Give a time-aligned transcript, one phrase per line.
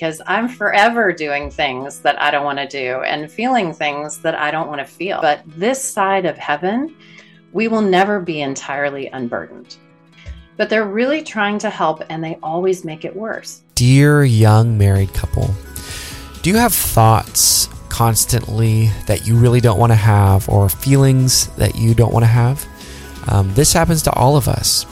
[0.00, 4.34] because I'm forever doing things that I don't want to do and feeling things that
[4.34, 5.20] I don't want to feel.
[5.20, 6.96] But this side of heaven,
[7.52, 9.76] we will never be entirely unburdened.
[10.56, 13.60] But they're really trying to help and they always make it worse.
[13.74, 15.50] Dear young married couple,
[16.40, 21.74] do you have thoughts constantly that you really don't want to have or feelings that
[21.74, 22.66] you don't want to have?
[23.28, 24.86] Um, this happens to all of us.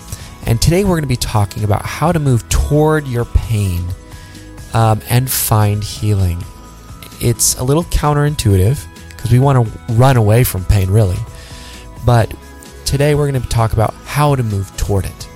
[0.44, 3.82] And today we're going to be talking about how to move toward your pain
[4.74, 6.42] um, and find healing.
[7.20, 11.16] It's a little counterintuitive because we want to run away from pain, really.
[12.06, 12.32] But
[12.84, 15.28] today we're going to talk about how to move toward it.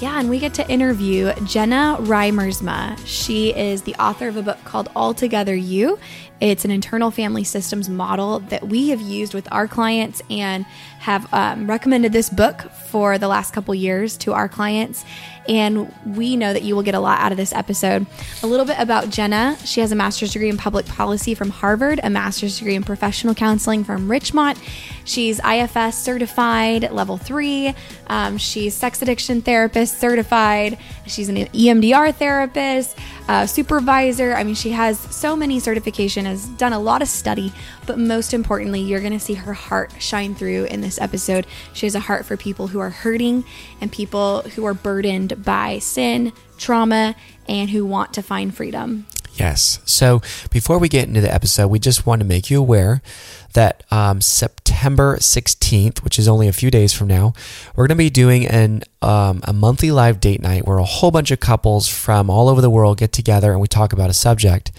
[0.00, 2.98] Yeah, and we get to interview Jenna Riemersma.
[3.06, 5.98] She is the author of a book called Altogether You.
[6.40, 10.66] It's an internal family systems model that we have used with our clients and
[10.98, 15.04] have um, recommended this book for the last couple years to our clients.
[15.48, 18.06] And we know that you will get a lot out of this episode.
[18.42, 19.56] A little bit about Jenna.
[19.64, 23.34] She has a master's degree in public policy from Harvard, a master's degree in professional
[23.34, 24.58] counseling from Richmond.
[25.04, 27.74] She's IFS certified, level three.
[28.06, 30.78] Um, she's sex addiction therapist certified.
[31.06, 32.96] She's an EMDR therapist,
[33.28, 34.34] uh, supervisor.
[34.34, 37.52] I mean, she has so many certifications, has done a lot of study,
[37.86, 41.46] but most importantly, you're going to see her heart shine through in this episode.
[41.72, 43.44] She has a heart for people who are hurting
[43.80, 47.14] and people who are burdened by sin, trauma,
[47.48, 49.06] and who want to find freedom.
[49.34, 49.80] Yes.
[49.84, 53.02] So before we get into the episode, we just want to make you aware
[53.54, 57.32] that um, September 16th, which is only a few days from now,
[57.74, 61.10] we're going to be doing an um, a monthly live date night where a whole
[61.10, 64.14] bunch of couples from all over the world get together and we talk about a
[64.14, 64.72] subject.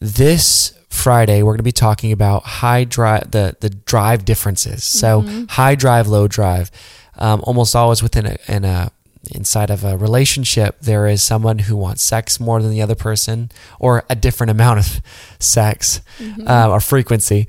[0.00, 4.84] This Friday, we're going to be talking about high drive, the, the drive differences.
[4.84, 5.44] So mm-hmm.
[5.44, 6.70] high drive, low drive.
[7.18, 8.90] Um, almost always within a, in a
[9.30, 13.50] inside of a relationship, there is someone who wants sex more than the other person,
[13.78, 15.02] or a different amount of
[15.38, 16.46] sex mm-hmm.
[16.46, 17.48] uh, or frequency.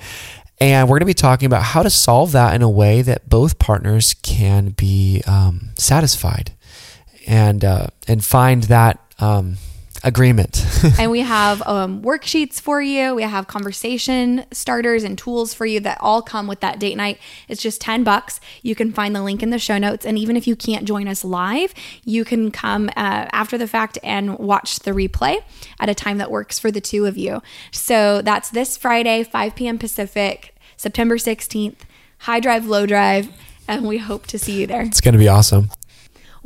[0.59, 3.30] And we're going to be talking about how to solve that in a way that
[3.30, 6.53] both partners can be um, satisfied
[7.28, 9.57] and uh, and find that um,
[10.07, 10.66] agreement.
[11.00, 13.13] and we have um, worksheets for you.
[13.13, 17.19] We have conversation starters and tools for you that all come with that date night.
[17.50, 18.40] It's just 10 bucks.
[18.63, 20.06] You can find the link in the show notes.
[20.06, 21.73] And even if you can't join us live,
[22.06, 25.40] you can come uh, after the fact and watch the replay
[25.79, 27.41] at a time that works for the two of you.
[27.72, 29.78] So that's this Friday, 5 p.m.
[29.78, 31.79] Pacific, September 16th,
[32.19, 33.29] high drive, low drive.
[33.68, 34.84] And we hope to see you there.
[34.84, 35.69] It's going to be awesome.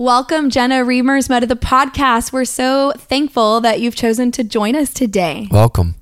[0.01, 2.33] Welcome, Jenna Reimers, to the podcast.
[2.33, 5.47] We're so thankful that you've chosen to join us today.
[5.51, 5.93] Welcome.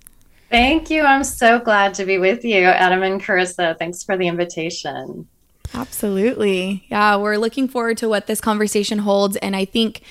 [0.49, 1.01] Thank you.
[1.01, 3.77] I'm so glad to be with you, Adam and Carissa.
[3.77, 5.27] Thanks for the invitation.
[5.73, 6.85] Absolutely.
[6.87, 9.35] Yeah, we're looking forward to what this conversation holds.
[9.35, 10.01] And I think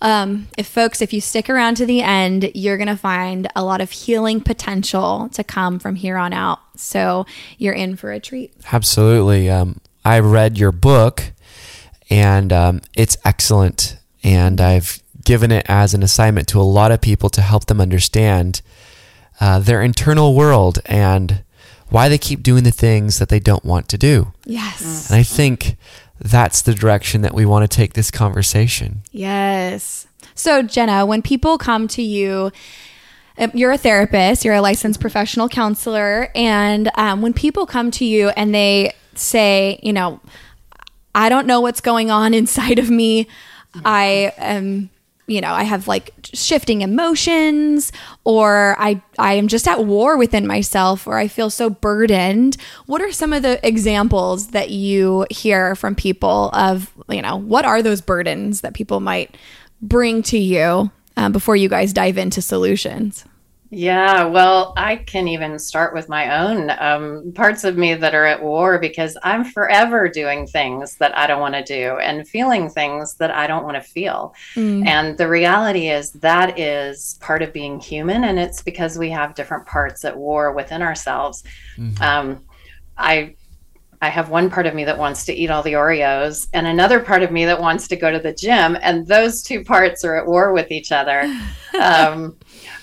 [0.00, 3.62] um, if folks, if you stick around to the end, you're going to find a
[3.62, 6.58] lot of healing potential to come from here on out.
[6.74, 7.24] So
[7.56, 8.52] you're in for a treat.
[8.72, 9.48] Absolutely.
[9.48, 11.30] Um, I read your book
[12.10, 13.96] and um, it's excellent.
[14.22, 17.80] And I've given it as an assignment to a lot of people to help them
[17.80, 18.62] understand
[19.40, 21.44] uh, their internal world and
[21.90, 24.32] why they keep doing the things that they don't want to do.
[24.44, 25.10] Yes.
[25.10, 25.76] And I think
[26.18, 29.02] that's the direction that we want to take this conversation.
[29.12, 30.06] Yes.
[30.34, 32.50] So, Jenna, when people come to you,
[33.38, 38.04] um, you're a therapist, you're a licensed professional counselor, and um, when people come to
[38.04, 40.20] you and they say, you know,
[41.14, 43.28] I don't know what's going on inside of me.
[43.84, 44.90] I am
[45.28, 47.92] you know, I have like shifting emotions
[48.24, 52.56] or I I am just at war within myself or I feel so burdened.
[52.86, 57.66] What are some of the examples that you hear from people of, you know, what
[57.66, 59.36] are those burdens that people might
[59.82, 63.26] bring to you um, before you guys dive into solutions?
[63.70, 68.24] Yeah, well, I can even start with my own um, parts of me that are
[68.24, 72.70] at war because I'm forever doing things that I don't want to do and feeling
[72.70, 74.34] things that I don't want to feel.
[74.54, 74.86] Mm.
[74.86, 79.34] And the reality is that is part of being human, and it's because we have
[79.34, 81.44] different parts at war within ourselves.
[81.76, 82.02] Mm-hmm.
[82.02, 82.44] Um,
[82.96, 83.34] I
[84.00, 87.00] I have one part of me that wants to eat all the Oreos and another
[87.00, 88.78] part of me that wants to go to the gym.
[88.80, 91.24] And those two parts are at war with each other.
[91.78, 92.36] Um,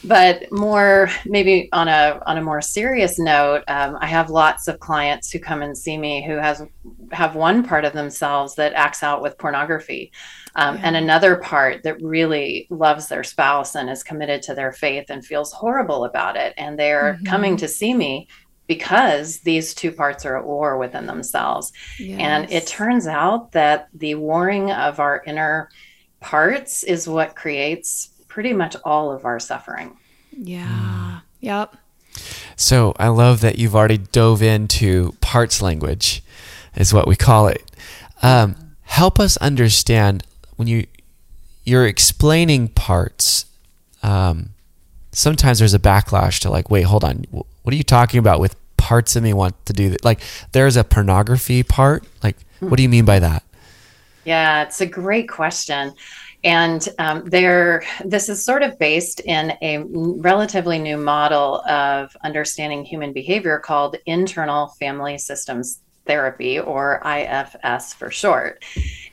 [0.08, 4.80] but more maybe on a on a more serious note, um, I have lots of
[4.80, 6.64] clients who come and see me who has
[7.12, 10.12] have one part of themselves that acts out with pornography.
[10.58, 15.08] Um, and another part that really loves their spouse and is committed to their faith
[15.10, 16.54] and feels horrible about it.
[16.58, 17.26] And they're mm-hmm.
[17.26, 18.30] coming to see me
[18.68, 21.74] because these two parts are at war within themselves.
[22.00, 22.20] Yes.
[22.20, 25.70] And it turns out that the warring of our inner
[26.22, 29.96] parts is what creates pretty much all of our suffering.
[30.38, 31.22] Yeah.
[31.40, 31.78] Yep.
[32.58, 36.22] So I love that you've already dove into parts language,
[36.76, 37.64] is what we call it.
[38.22, 40.24] Um, help us understand
[40.58, 40.86] when you
[41.64, 43.46] you're explaining parts.
[44.04, 44.50] Um,
[45.14, 48.58] sometimes there's a backlash to like, wait, hold on, what are you talking about with
[48.76, 50.04] parts of me want to do that?
[50.04, 50.20] Like,
[50.52, 52.04] there's a pornography part.
[52.22, 53.44] Like, what do you mean by that?
[54.26, 55.94] Yeah, it's a great question.
[56.46, 62.86] And um, there, this is sort of based in a relatively new model of understanding
[62.86, 68.64] human behavior called internal family systems therapy, or IFS for short.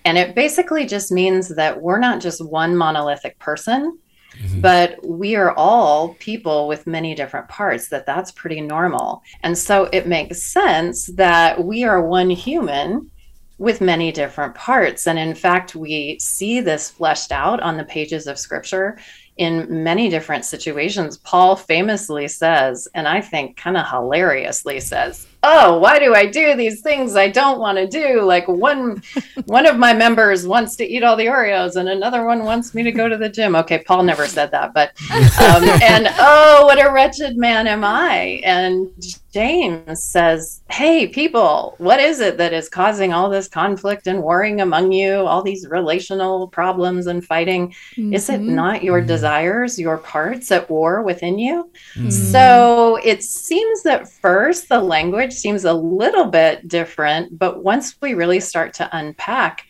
[0.05, 3.99] And it basically just means that we're not just one monolithic person.
[4.32, 4.62] Mm-hmm.
[4.62, 9.90] but we are all people with many different parts that that's pretty normal and so
[9.93, 13.11] it makes sense that we are one human
[13.58, 15.06] with many different parts.
[15.06, 18.99] And in fact, we see this fleshed out on the pages of scripture
[19.37, 21.16] in many different situations.
[21.19, 26.54] Paul famously says, and I think kind of hilariously says, oh why do i do
[26.54, 29.02] these things i don't want to do like one
[29.46, 32.82] one of my members wants to eat all the oreos and another one wants me
[32.82, 36.84] to go to the gym okay paul never said that but um, and oh what
[36.84, 38.88] a wretched man am i and
[39.32, 44.60] james says hey people what is it that is causing all this conflict and warring
[44.60, 48.12] among you all these relational problems and fighting mm-hmm.
[48.12, 48.54] is it mm-hmm.
[48.54, 49.08] not your mm-hmm.
[49.08, 52.10] desires your parts at war within you mm-hmm.
[52.10, 58.14] so it seems that first the language seems a little bit different, but once we
[58.14, 59.67] really start to unpack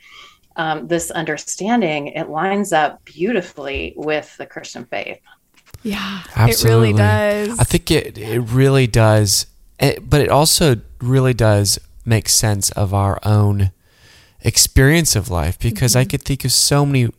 [0.56, 5.20] um, this understanding, it lines up beautifully with the Christian faith.
[5.82, 6.90] Yeah, Absolutely.
[6.90, 7.58] it really does.
[7.58, 9.46] I think it it really does,
[9.80, 13.72] it, but it also really does make sense of our own
[14.40, 16.00] experience of life because mm-hmm.
[16.00, 17.12] I could think of so many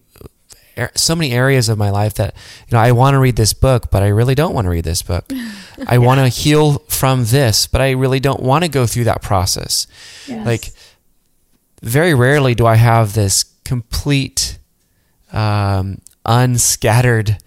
[0.95, 2.35] so many areas of my life that
[2.67, 4.83] you know I want to read this book, but I really don't want to read
[4.83, 5.25] this book.
[5.87, 5.97] I yeah.
[5.97, 9.87] want to heal from this, but I really don't want to go through that process.
[10.27, 10.45] Yes.
[10.45, 10.71] Like
[11.81, 14.57] very rarely do I have this complete
[15.31, 17.37] um, unscattered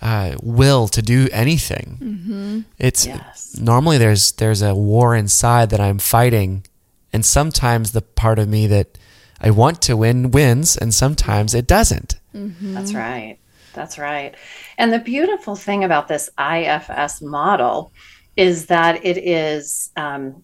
[0.00, 1.98] uh, will to do anything.
[2.00, 2.60] Mm-hmm.
[2.78, 3.56] It's yes.
[3.58, 6.66] normally there's there's a war inside that I'm fighting,
[7.12, 8.98] and sometimes the part of me that
[9.40, 12.18] I want to win wins, and sometimes it doesn't.
[12.34, 12.74] Mm-hmm.
[12.74, 13.38] That's right.
[13.74, 14.34] That's right.
[14.78, 17.92] And the beautiful thing about this IFS model
[18.36, 20.42] is that it is um,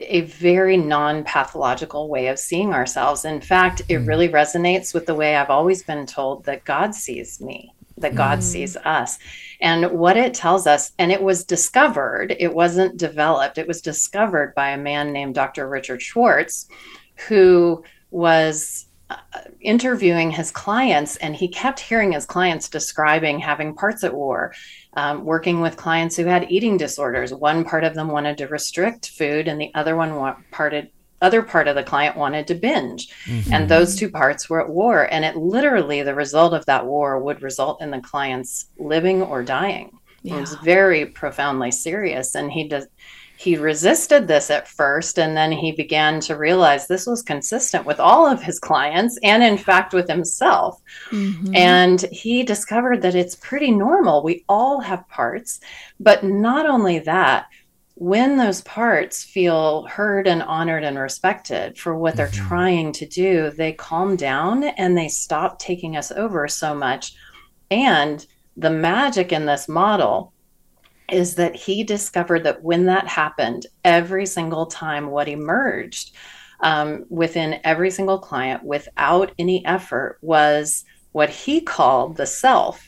[0.00, 3.24] a very non pathological way of seeing ourselves.
[3.24, 4.08] In fact, it mm.
[4.08, 8.38] really resonates with the way I've always been told that God sees me, that God
[8.38, 8.42] mm.
[8.42, 9.18] sees us.
[9.60, 14.54] And what it tells us, and it was discovered, it wasn't developed, it was discovered
[14.54, 15.68] by a man named Dr.
[15.68, 16.66] Richard Schwartz,
[17.28, 18.86] who was
[19.60, 24.54] interviewing his clients, and he kept hearing his clients describing having parts at war,
[24.94, 27.34] um, working with clients who had eating disorders.
[27.34, 30.90] One part of them wanted to restrict food, and the other one wa- parted
[31.22, 33.52] other part of the client wanted to binge mm-hmm.
[33.52, 37.22] and those two parts were at war and it literally the result of that war
[37.22, 39.90] would result in the clients living or dying
[40.22, 40.36] yeah.
[40.36, 42.86] it was very profoundly serious and he does
[43.40, 47.98] he resisted this at first and then he began to realize this was consistent with
[47.98, 50.78] all of his clients and in fact with himself
[51.10, 51.54] mm-hmm.
[51.56, 55.58] and he discovered that it's pretty normal we all have parts
[55.98, 57.46] but not only that
[57.94, 62.48] when those parts feel heard and honored and respected for what they're mm-hmm.
[62.48, 67.14] trying to do they calm down and they stop taking us over so much
[67.70, 68.26] and
[68.58, 70.34] the magic in this model
[71.12, 76.14] is that he discovered that when that happened, every single time what emerged
[76.60, 82.86] um, within every single client without any effort was what he called the self.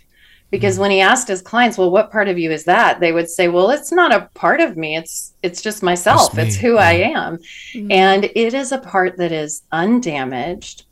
[0.51, 0.83] Because mm-hmm.
[0.83, 3.01] when he asked his clients, well, what part of you is that?
[3.01, 4.97] They would say, well, it's not a part of me.
[4.97, 6.37] It's it's just myself.
[6.39, 6.81] It's who yeah.
[6.81, 7.39] I am.
[7.75, 7.91] Mm-hmm.
[7.91, 10.85] And it is a part that is undamaged,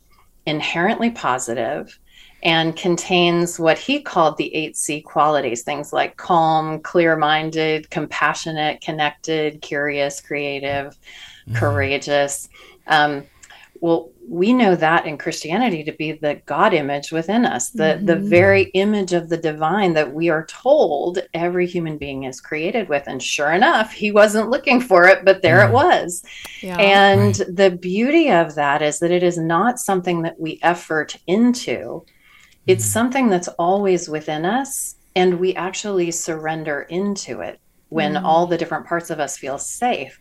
[0.46, 1.98] inherently positive,
[2.42, 8.80] and contains what he called the eight C qualities things like calm, clear minded, compassionate,
[8.80, 10.98] connected, curious, creative,
[11.46, 11.54] mm-hmm.
[11.54, 12.48] courageous.
[12.86, 13.24] Um,
[13.80, 18.06] well, we know that in Christianity to be the God image within us, the, mm-hmm.
[18.06, 22.88] the very image of the divine that we are told every human being is created
[22.90, 23.04] with.
[23.06, 26.22] And sure enough, he wasn't looking for it, but there it was.
[26.60, 26.76] Yeah.
[26.76, 27.56] And right.
[27.56, 32.04] the beauty of that is that it is not something that we effort into
[32.66, 32.92] it's mm-hmm.
[32.92, 38.22] something that's always within us, and we actually surrender into it when mm.
[38.22, 40.20] all the different parts of us feel safe.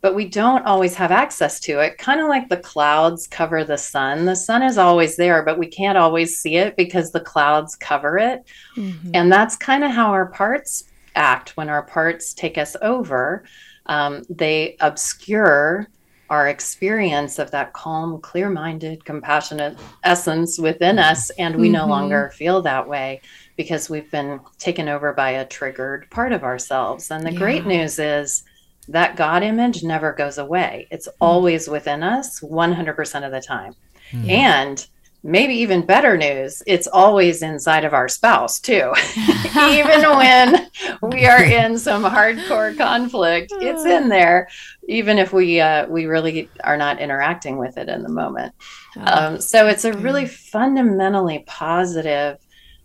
[0.00, 1.98] but we don't always have access to it.
[1.98, 4.24] Kind of like the clouds cover the sun.
[4.24, 8.18] The sun is always there, but we can't always see it because the clouds cover
[8.18, 8.44] it.
[8.76, 9.10] Mm-hmm.
[9.14, 13.44] And that's kind of how our parts act when our parts take us over.
[13.86, 15.88] Um, they obscure
[16.28, 21.30] our experience of that calm, clear minded, compassionate essence within us.
[21.30, 21.74] And we mm-hmm.
[21.74, 23.20] no longer feel that way
[23.56, 27.10] because we've been taken over by a triggered part of ourselves.
[27.10, 27.38] And the yeah.
[27.38, 28.44] great news is
[28.88, 31.24] that God image never goes away, it's mm-hmm.
[31.24, 33.74] always within us 100% of the time.
[34.10, 34.30] Mm-hmm.
[34.30, 34.86] And
[35.26, 38.92] maybe even better news it's always inside of our spouse too.
[39.56, 40.70] Even when
[41.02, 44.48] we are in some hardcore conflict it's in there
[44.88, 48.54] even if we uh, we really are not interacting with it in the moment.
[48.96, 52.38] Oh, um, so it's a really fundamentally positive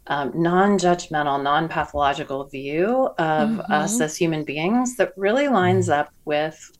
[0.07, 3.71] um, non-judgmental non-pathological view of mm-hmm.
[3.71, 6.71] us as human beings that really lines up with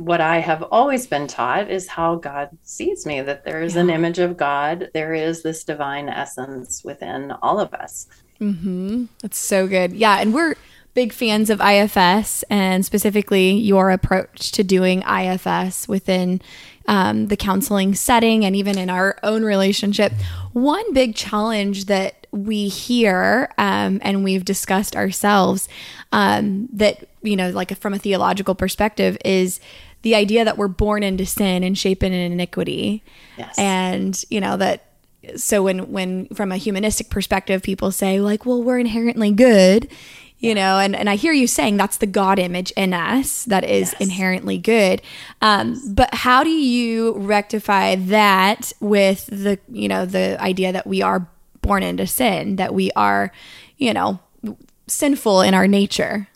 [0.00, 3.82] what I have always been taught is how God sees me, that there is yeah.
[3.82, 4.88] an image of God.
[4.94, 8.06] There is this divine essence within all of us.
[8.40, 9.04] Mm-hmm.
[9.20, 9.92] That's so good.
[9.92, 10.18] Yeah.
[10.18, 10.54] And we're
[10.94, 16.40] big fans of IFS and specifically your approach to doing IFS within
[16.88, 20.12] um, the counseling setting and even in our own relationship.
[20.54, 25.68] One big challenge that we hear um, and we've discussed ourselves
[26.12, 29.60] um, that, you know, like from a theological perspective is
[30.02, 33.02] the idea that we're born into sin and shapen in iniquity.
[33.36, 33.58] Yes.
[33.58, 34.86] And, you know, that
[35.36, 39.88] so when when from a humanistic perspective people say like, well, we're inherently good,
[40.38, 43.62] you know, and, and I hear you saying that's the God image in us that
[43.62, 44.00] is yes.
[44.00, 45.02] inherently good.
[45.42, 51.02] Um, but how do you rectify that with the, you know, the idea that we
[51.02, 51.28] are
[51.60, 53.30] born into sin, that we are,
[53.76, 54.18] you know,
[54.86, 56.28] sinful in our nature?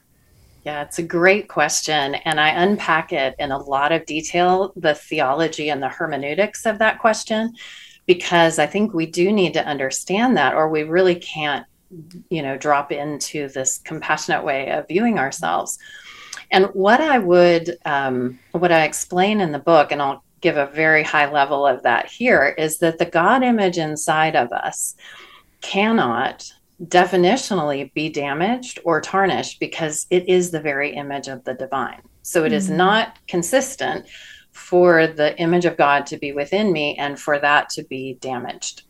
[0.64, 2.14] Yeah, it's a great question.
[2.14, 6.78] And I unpack it in a lot of detail, the theology and the hermeneutics of
[6.78, 7.54] that question,
[8.06, 11.66] because I think we do need to understand that, or we really can't,
[12.30, 15.78] you know, drop into this compassionate way of viewing ourselves.
[16.50, 20.66] And what I would, um, what I explain in the book, and I'll give a
[20.66, 24.94] very high level of that here, is that the God image inside of us
[25.60, 26.50] cannot
[26.82, 32.02] definitionally be damaged or tarnished because it is the very image of the divine.
[32.22, 32.56] So it mm-hmm.
[32.56, 34.06] is not consistent
[34.52, 38.82] for the image of God to be within me and for that to be damaged.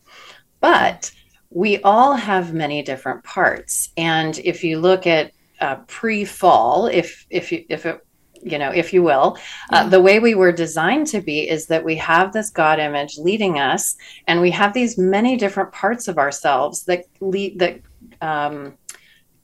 [0.59, 1.11] But
[1.49, 3.89] we all have many different parts.
[3.97, 8.04] And if you look at uh, pre-fall, if if you, if it
[8.45, 9.37] you know, if you will.
[9.71, 13.17] Uh, the way we were designed to be is that we have this God image
[13.17, 13.95] leading us,
[14.27, 17.81] and we have these many different parts of ourselves that lead that
[18.21, 18.77] um,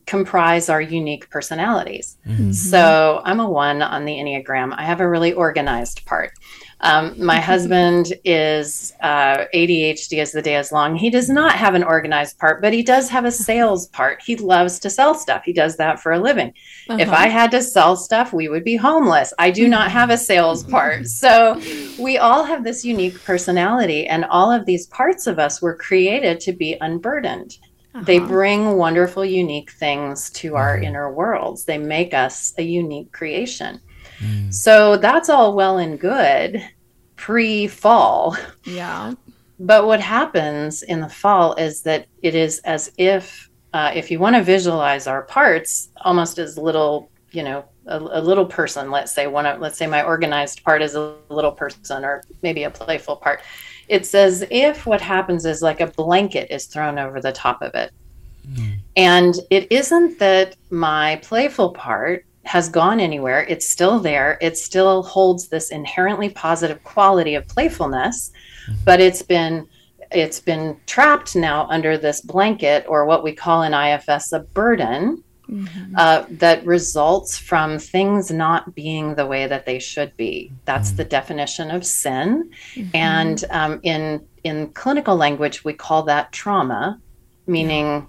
[0.06, 2.18] comprise our unique personalities.
[2.28, 2.52] Mm-hmm.
[2.52, 4.74] So I'm a one on the Enneagram.
[4.78, 6.32] I have a really organized part.
[6.84, 10.96] Um, my husband is uh, ADHD as the day is long.
[10.96, 14.22] He does not have an organized part, but he does have a sales part.
[14.22, 15.44] He loves to sell stuff.
[15.46, 16.54] He does that for a living.
[16.90, 17.00] Uh-huh.
[17.00, 19.32] If I had to sell stuff, we would be homeless.
[19.38, 21.08] I do not have a sales part.
[21.08, 21.62] So
[22.00, 26.40] we all have this unique personality, and all of these parts of us were created
[26.42, 27.58] to be unburdened.
[27.94, 28.04] Uh-huh.
[28.06, 30.86] They bring wonderful, unique things to our mm-hmm.
[30.86, 31.66] inner worlds.
[31.66, 33.82] They make us a unique creation.
[34.22, 34.54] Mm.
[34.54, 36.64] So that's all well and good
[37.16, 38.36] pre fall.
[38.66, 39.14] Yeah.
[39.60, 44.18] But what happens in the fall is that it is as if, uh, if you
[44.18, 49.12] want to visualize our parts almost as little, you know, a, a, little person, let's
[49.12, 52.72] say one of, let's say my organized part is a little person or maybe a
[52.72, 53.42] playful part.
[53.88, 57.76] It's as if what happens is like a blanket is thrown over the top of
[57.76, 57.92] it.
[58.48, 58.80] Mm.
[58.96, 63.46] And it isn't that my playful part has gone anywhere.
[63.48, 64.38] It's still there.
[64.42, 68.32] It still holds this inherently positive quality of playfulness,
[68.68, 68.84] mm-hmm.
[68.84, 69.68] but it's been
[70.12, 75.24] it's been trapped now under this blanket or what we call in IFS a burden
[75.50, 75.96] mm-hmm.
[75.96, 80.52] uh, that results from things not being the way that they should be.
[80.66, 80.98] That's mm-hmm.
[80.98, 82.96] the definition of sin, mm-hmm.
[82.96, 87.00] and um, in in clinical language we call that trauma,
[87.48, 88.08] meaning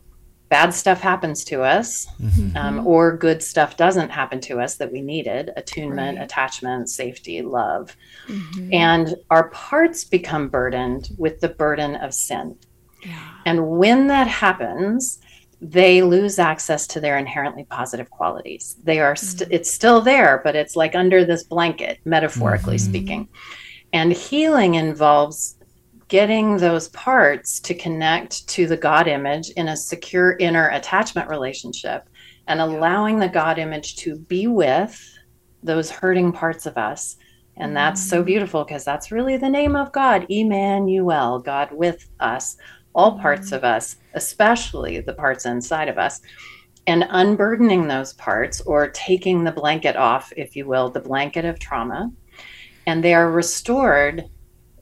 [0.52, 2.54] bad stuff happens to us mm-hmm.
[2.58, 6.24] um, or good stuff doesn't happen to us that we needed attunement right.
[6.24, 7.96] attachment safety love
[8.28, 8.68] mm-hmm.
[8.70, 12.54] and our parts become burdened with the burden of sin
[13.02, 13.30] yeah.
[13.46, 15.20] and when that happens
[15.62, 19.54] they lose access to their inherently positive qualities they are st- mm-hmm.
[19.54, 22.90] it's still there but it's like under this blanket metaphorically mm-hmm.
[22.90, 23.28] speaking
[23.94, 25.56] and healing involves
[26.12, 32.06] getting those parts to connect to the God image in a secure inner attachment relationship
[32.48, 35.02] and allowing the God image to be with
[35.62, 37.16] those hurting parts of us.
[37.56, 38.26] And that's so mm.
[38.26, 42.58] beautiful because that's really the name of God, Emmanuel, God with us,
[42.94, 43.56] all parts mm.
[43.56, 46.20] of us, especially the parts inside of us.
[46.86, 51.58] And unburdening those parts or taking the blanket off, if you will, the blanket of
[51.58, 52.12] trauma.
[52.86, 54.28] And they are restored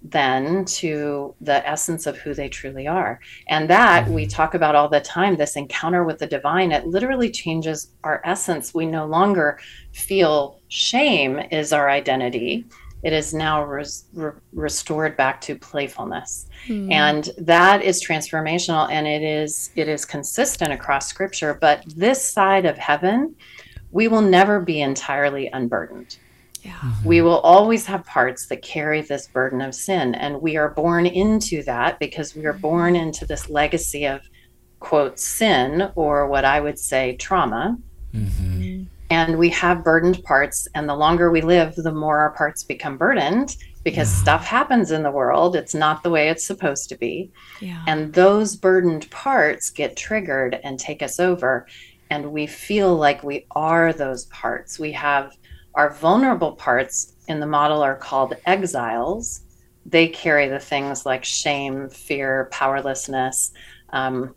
[0.03, 3.21] then to the essence of who they truly are.
[3.49, 7.31] And that we talk about all the time this encounter with the divine, it literally
[7.31, 8.73] changes our essence.
[8.75, 9.59] We no longer
[9.93, 12.65] feel shame is our identity.
[13.03, 16.47] It is now res- re- restored back to playfulness.
[16.67, 16.93] Hmm.
[16.93, 22.67] And that is transformational and it is it is consistent across scripture, but this side
[22.67, 23.35] of heaven,
[23.91, 26.17] we will never be entirely unburdened
[26.63, 26.73] Yeah.
[26.73, 27.09] Mm-hmm.
[27.09, 31.07] we will always have parts that carry this burden of sin and we are born
[31.07, 32.61] into that because we are mm-hmm.
[32.61, 34.21] born into this legacy of
[34.79, 37.79] quote sin or what i would say trauma.
[38.15, 38.63] Mm-hmm.
[38.63, 38.83] mm-hmm.
[39.11, 42.97] and we have burdened parts and the longer we live the more our parts become
[42.97, 45.57] burdened because stuff happens in the world.
[45.57, 47.31] It's not the way it's supposed to be.
[47.61, 47.83] Yeah.
[47.87, 51.67] and those burdened parts get triggered and take us over
[52.11, 54.79] and we feel like we are those parts.
[54.79, 55.37] We have
[55.75, 59.43] our vulnerable parts in the model are called exiles
[59.87, 63.53] they carry the things like shame fear powerlessness
[63.91, 64.35] um,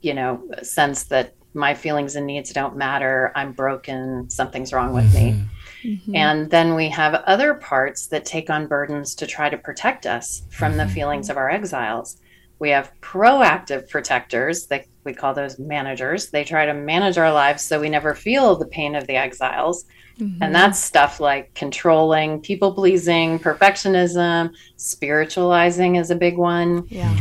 [0.00, 5.12] you know sense that my feelings and needs don't matter i'm broken something's wrong with
[5.14, 5.42] me
[5.84, 6.16] Mhm.
[6.16, 10.42] and then we have other parts that take on burdens to try to protect us
[10.50, 12.16] from the feelings of our exiles.
[12.58, 16.30] We have proactive protectors that we call those managers.
[16.30, 19.84] They try to manage our lives so we never feel the pain of the exiles.
[20.18, 20.38] Mhm.
[20.40, 26.84] And that's stuff like controlling, people pleasing, perfectionism, spiritualizing is a big one.
[26.88, 27.14] yeah.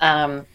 [0.00, 0.46] Um,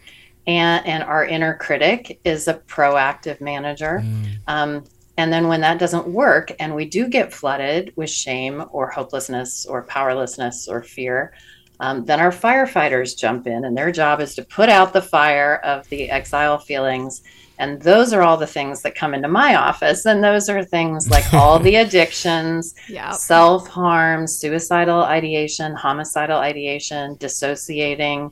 [0.48, 4.04] and, and our inner critic is a proactive manager.
[4.48, 4.84] Um,
[5.18, 9.66] and then when that doesn't work and we do get flooded with shame or hopelessness
[9.66, 11.34] or powerlessness or fear,
[11.82, 15.58] um, then our firefighters jump in and their job is to put out the fire
[15.58, 17.22] of the exile feelings.
[17.60, 20.06] And those are all the things that come into my office.
[20.06, 23.12] And those are things like all the addictions, Yeah.
[23.12, 28.32] self harm, suicidal ideation, homicidal ideation, dissociating,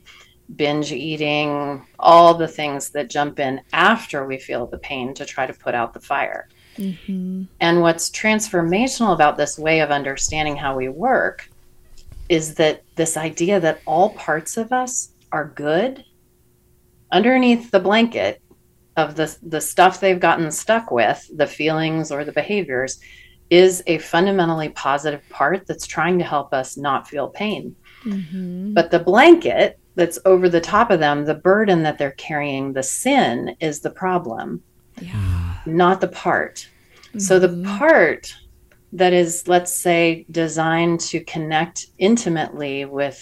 [0.56, 5.46] binge eating, all the things that jump in after we feel the pain to try
[5.46, 6.48] to put out the fire.
[6.78, 11.50] hmm And what's transformational about this way of understanding how we work
[12.30, 16.04] is that this idea that all parts of us are good
[17.12, 18.42] underneath the blanket
[18.98, 22.98] of the, the stuff they've gotten stuck with, the feelings or the behaviors,
[23.50, 27.76] is a fundamentally positive part that's trying to help us not feel pain.
[28.04, 32.74] hmm But the blanket that's over the top of them, the burden that they're carrying,
[32.74, 34.64] the sin is the problem
[35.00, 35.54] Yeah.
[35.66, 36.68] not the part.
[37.18, 37.78] So the Mhm.
[37.80, 38.34] part
[38.94, 43.20] that is, let's say, designed to connect intimately with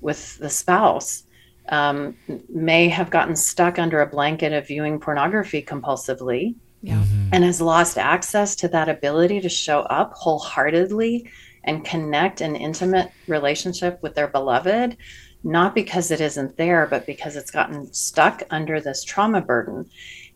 [0.00, 1.24] with the spouse
[1.68, 2.16] um,
[2.48, 7.02] may have gotten stuck under a blanket of viewing pornography compulsively Yeah.
[7.32, 11.28] and has lost access to that ability to show up wholeheartedly
[11.64, 14.96] and connect an intimate relationship with their beloved,
[15.44, 19.88] not because it isn't there, but because it's gotten stuck under this trauma burden.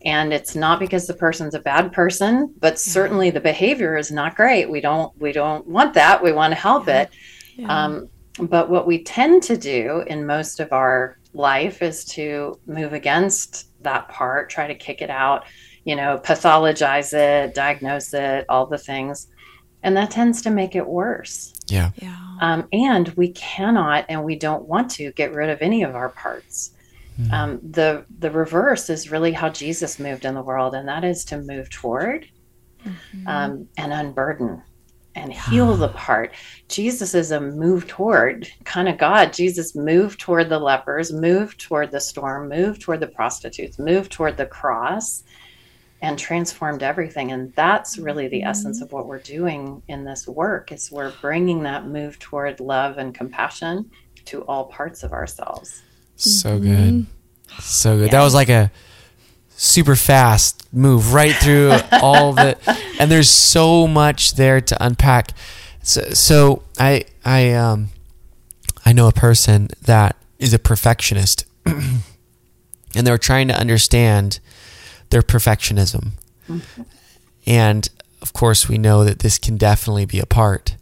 [0.03, 4.35] And it's not because the person's a bad person, but certainly the behavior is not
[4.35, 4.69] great.
[4.69, 6.21] We don't we don't want that.
[6.23, 7.01] We want to help Yeah.
[7.01, 7.09] it.
[7.57, 7.85] Yeah.
[7.85, 12.93] Um, but what we tend to do in most of our life is to move
[12.93, 15.45] against that part, try to kick it out,
[15.83, 19.27] you know, pathologize it, diagnose it, all the things.
[19.83, 21.53] And that tends to make it worse.
[21.67, 21.91] Yeah.
[21.97, 22.17] yeah.
[22.41, 26.09] Um, and we cannot and we don't want to get rid of any of our
[26.09, 26.71] parts.
[27.31, 31.23] Um, the the reverse is really how Jesus moved in the world, and that is
[31.25, 32.27] to move toward
[32.83, 33.25] Mhm.
[33.25, 34.61] um, and unburden
[35.15, 36.33] and heal the part.
[36.67, 39.33] Jesus is a move toward kind of God.
[39.33, 44.35] Jesus moved toward the lepers, moved toward the storm, moved toward the prostitutes, moved toward
[44.37, 45.23] the cross,
[46.01, 47.31] and transformed everything.
[47.31, 51.63] And that's really the essence of what we're doing in this work is we're bringing
[51.63, 53.89] that move toward love and compassion
[54.25, 55.81] to all parts of ourselves.
[56.15, 56.63] So Mm-hmm.
[56.63, 57.05] good.
[57.59, 58.11] So good.
[58.11, 58.71] That was like a
[59.55, 62.59] super fast move right through all of it.
[62.99, 65.31] And there's so much there to unpack.
[65.83, 67.89] So, so I I um
[68.85, 72.03] I know a person that is a perfectionist and
[72.93, 74.39] they're trying to understand
[75.09, 76.11] their perfectionism.
[77.45, 77.89] And
[78.21, 80.75] of course we know that this can definitely be a part.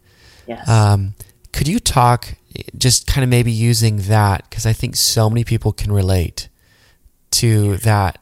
[0.46, 0.68] Yes.
[0.68, 1.14] Um,
[1.52, 2.34] could you talk
[2.76, 6.48] just kind of maybe using that because I think so many people can relate
[7.32, 8.18] to that.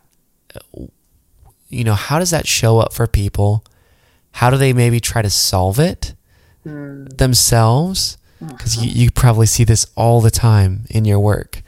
[1.69, 3.65] You know, how does that show up for people?
[4.37, 6.15] how do they maybe try to solve it
[6.67, 7.19] Mm.
[7.19, 8.17] themselves?
[8.41, 11.62] Because you, you probably see this all the time in your work.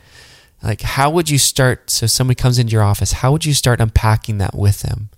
[0.62, 1.90] Like, how would you start?
[1.90, 5.10] So, somebody comes into your office, how would you start unpacking that with them?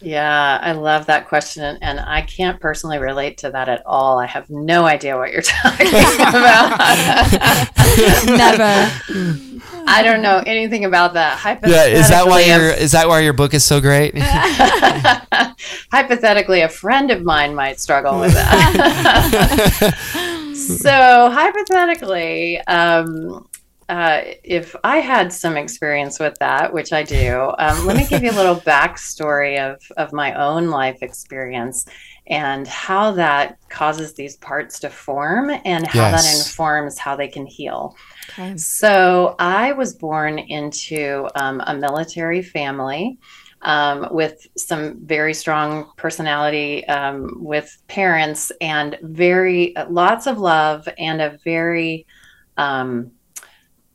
[0.00, 1.78] Yeah, I love that question.
[1.82, 4.18] And I can't personally relate to that at all.
[4.18, 6.78] I have no idea what you're talking about.
[8.26, 8.90] Never.
[9.90, 11.40] I don't know anything about that.
[11.66, 14.12] Yeah, is that why Hypothetically, your is that why your book is so great?
[15.90, 19.94] hypothetically, a friend of mine might struggle with that.
[20.54, 23.47] so, hypothetically, um,
[23.88, 28.22] uh, if I had some experience with that, which I do, um, let me give
[28.22, 31.86] you a little backstory of, of my own life experience
[32.26, 37.46] and how that causes these parts to form and how that informs how they can
[37.46, 37.96] heal.
[38.30, 38.56] Okay.
[38.58, 43.18] So I was born into um, a military family
[43.62, 51.22] um, with some very strong personality, um, with parents, and very lots of love and
[51.22, 52.06] a very
[52.58, 53.12] um,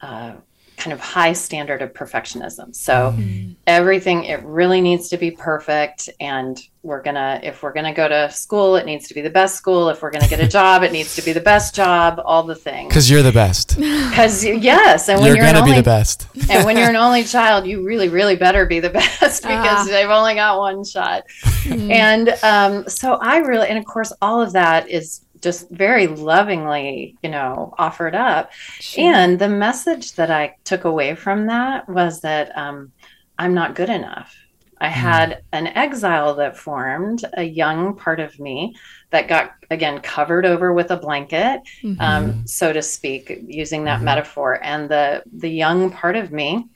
[0.04, 0.34] uh,
[0.76, 2.76] kind of high standard of perfectionism.
[2.76, 3.56] So Mm.
[3.68, 8.30] everything it really needs to be perfect and we're gonna if we're gonna go to
[8.32, 10.92] school it needs to be the best school if we're gonna get a job it
[10.92, 13.78] needs to be the best job all the things Because you're the best.
[13.78, 16.28] because yes and when You're you're, gonna be the best.
[16.50, 19.88] and when you're an only child you really really better be the best because Ah.
[19.90, 21.24] they've only got one shot
[21.64, 21.92] Mm.
[21.92, 27.16] and um, so i really and of course all of that is just very lovingly
[27.24, 29.04] you know offered up Sure.
[29.14, 32.92] and the message that I took away from that was that um,
[33.38, 34.34] I'm not good enough.
[34.80, 38.76] I had an exile that formed, a young part of me
[39.12, 42.02] that got, again, covered over with a blanket, Mhm.
[42.02, 44.04] um, so to speak, using that Mhm.
[44.04, 44.60] metaphor.
[44.62, 46.68] And the, the young part of me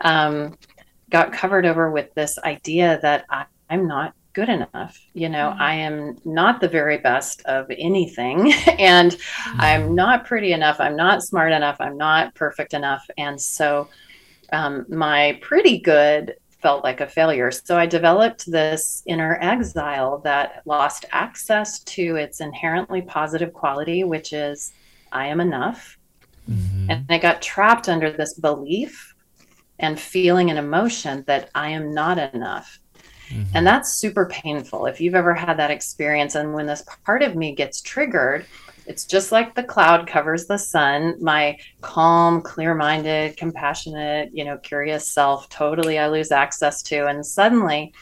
[0.00, 0.56] um,
[1.10, 4.98] got covered over with this idea that I, I'm not good enough.
[5.14, 5.60] You know, Mhm.
[5.60, 8.52] I am not the very best of anything.
[8.78, 9.16] and
[9.58, 10.80] I'm not pretty enough.
[10.80, 11.76] I'm not smart enough.
[11.80, 13.04] I'm not perfect enough.
[13.18, 13.88] And so
[14.52, 17.50] um, my pretty good felt like a failure.
[17.50, 24.32] So I developed this inner exile that lost access to its inherently positive quality, which
[24.32, 24.72] is
[25.12, 25.96] I am enough.
[26.50, 26.86] Mhm.
[26.90, 29.14] And I got trapped under this belief
[29.78, 32.78] and feeling and emotion that I am not enough.
[33.30, 33.46] Mhm.
[33.54, 34.86] And that's super painful.
[34.86, 38.46] If you've ever had that experience, and when this part of me gets triggered,
[38.86, 41.14] it's just like the cloud covers the sun.
[41.20, 47.06] My calm, clear minded, compassionate, you know, curious self, totally I lose access to.
[47.06, 47.92] And suddenly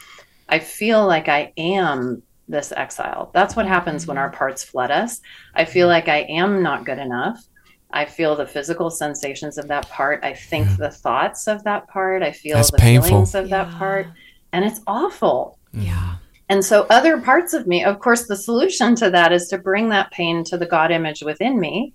[0.47, 3.29] I feel like I am this exile.
[3.35, 5.21] That's what happens when our parts flood us.
[5.53, 7.45] I feel like I am not good enough.
[7.91, 10.23] I feel the physical sensations of that part.
[10.23, 10.75] I think Yeah.
[10.79, 12.23] the thoughts of that part.
[12.23, 13.09] I feel That's the painful.
[13.09, 14.07] feelings of that part.
[14.53, 15.57] And it's awful.
[15.73, 16.15] Yeah.
[16.49, 19.89] And so, other parts of me, of course, the solution to that is to bring
[19.89, 21.93] that pain to the God image within me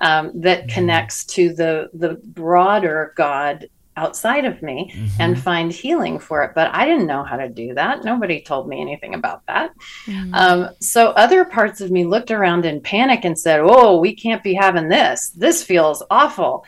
[0.00, 0.74] um, that Mhm.
[0.74, 3.66] connects to the the broader God
[3.98, 5.10] outside of me Mhm.
[5.20, 6.52] and find healing for it.
[6.54, 8.04] But I didn't know how to do that.
[8.04, 9.72] Nobody told me anything about that.
[10.06, 10.34] Mm.
[10.34, 14.42] Um, so other parts of me looked around in panic and said, "Oh, we can't
[14.42, 15.28] be having this.
[15.36, 16.64] This feels awful,"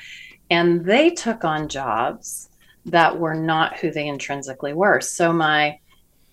[0.51, 2.51] and they took on jobs
[2.87, 5.01] that were not who they intrinsically were.
[5.01, 5.79] So my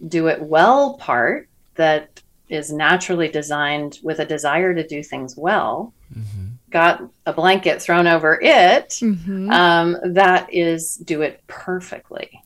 [0.07, 5.93] do it well part that is naturally designed with a desire to do things well
[6.13, 6.49] Mhm.
[6.69, 9.49] got a blanket thrown over it Mhm.
[9.53, 12.41] um, that is do it perfectly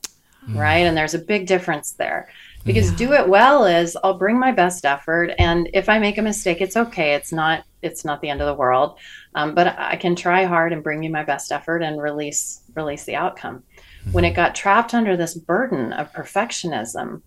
[0.48, 0.58] Mm.
[0.60, 2.28] right and there's a big difference there
[2.64, 2.96] because Yeah.
[2.98, 6.60] do it well is i'll bring my best effort and if i make a mistake
[6.60, 8.98] it's okay it's not it's not the end of the world
[9.34, 13.02] um, but i can try hard and bring you my best effort and release release
[13.04, 13.64] the outcome
[14.12, 17.22] when it got trapped under this burden of perfectionism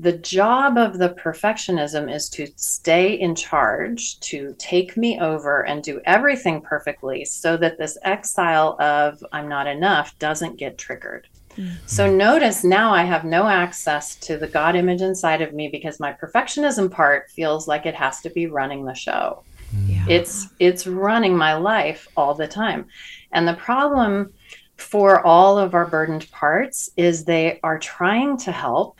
[0.00, 5.82] the job of the perfectionism is to stay in charge, to take me over and
[5.82, 11.26] do everything perfectly so that this exile of I'm not enough doesn't get triggered.
[11.56, 11.74] Mm.
[11.86, 15.98] So notice now I have no access to the God image inside of me because
[15.98, 19.42] my perfectionism part feels like it has to be running the show
[19.86, 20.04] Yeah.
[20.08, 22.86] it's it's running my life all the time
[23.32, 24.32] and the problem
[24.78, 28.98] for all of our burdened parts is they are trying to help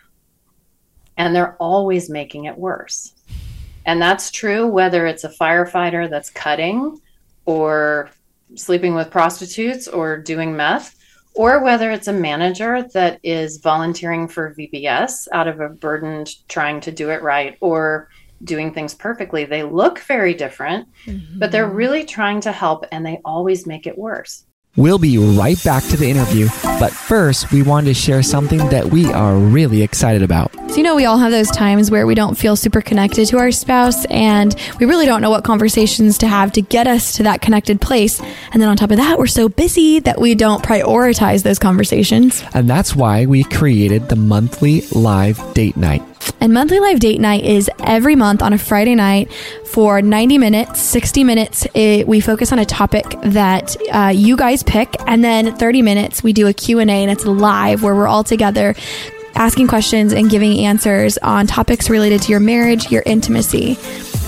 [1.17, 3.15] and they're always making it worse
[3.87, 7.01] and that's true whether it's a firefighter that's cutting
[7.47, 8.11] or
[8.55, 10.95] sleeping with prostitutes or doing meth
[11.35, 16.81] or whether it's a manager that is volunteering for VBS out of a burdened trying
[16.81, 18.09] to do it right or
[18.45, 20.89] doing things perfectly they look very different
[21.37, 21.75] but they're Mhm.
[21.75, 24.45] really trying to help and they always make it worse.
[24.79, 28.85] We'll be right back to the interview, but first, we wanted to share something that
[28.93, 30.53] we are really excited about.
[30.71, 33.39] So, you know, we all have those times where we don't feel super connected to
[33.39, 37.25] our spouse and we really don't know what conversations to have to get us to
[37.25, 38.21] that connected place.
[38.53, 42.45] And then on top of that, we're so busy that we don't prioritize those conversations.
[42.55, 46.05] And that's why we created the monthly live date night.
[46.41, 49.33] And monthly live date night is every month on a Friday night
[49.67, 51.67] for 90 minutes, 60 minutes.
[51.75, 56.23] It, we focus on a topic that uh, you guys pick, and then 30 minutes
[56.23, 58.75] we do a Q&A and it's live where we're all together
[59.35, 63.79] asking questions and giving answers on topics related to your marriage, your intimacy.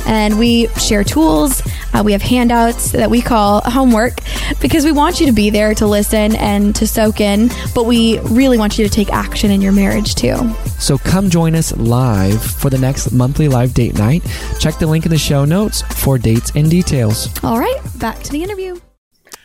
[0.07, 1.63] And we share tools.
[1.93, 4.21] Uh, we have handouts that we call homework
[4.61, 8.19] because we want you to be there to listen and to soak in, but we
[8.21, 10.55] really want you to take action in your marriage too.
[10.79, 14.23] So come join us live for the next monthly live date night.
[14.59, 17.29] Check the link in the show notes for dates and details.
[17.45, 18.79] All right, back to the interview.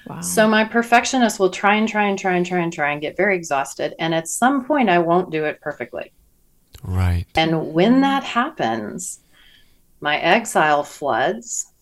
[0.07, 0.21] Wow.
[0.21, 3.17] So my perfectionist will try and try and try and try and try and get
[3.17, 3.95] very exhausted.
[3.97, 6.11] And at some point, I won't do it perfectly.
[6.83, 7.25] Right.
[7.33, 9.19] And when that happens,
[10.05, 11.73] my exile floods.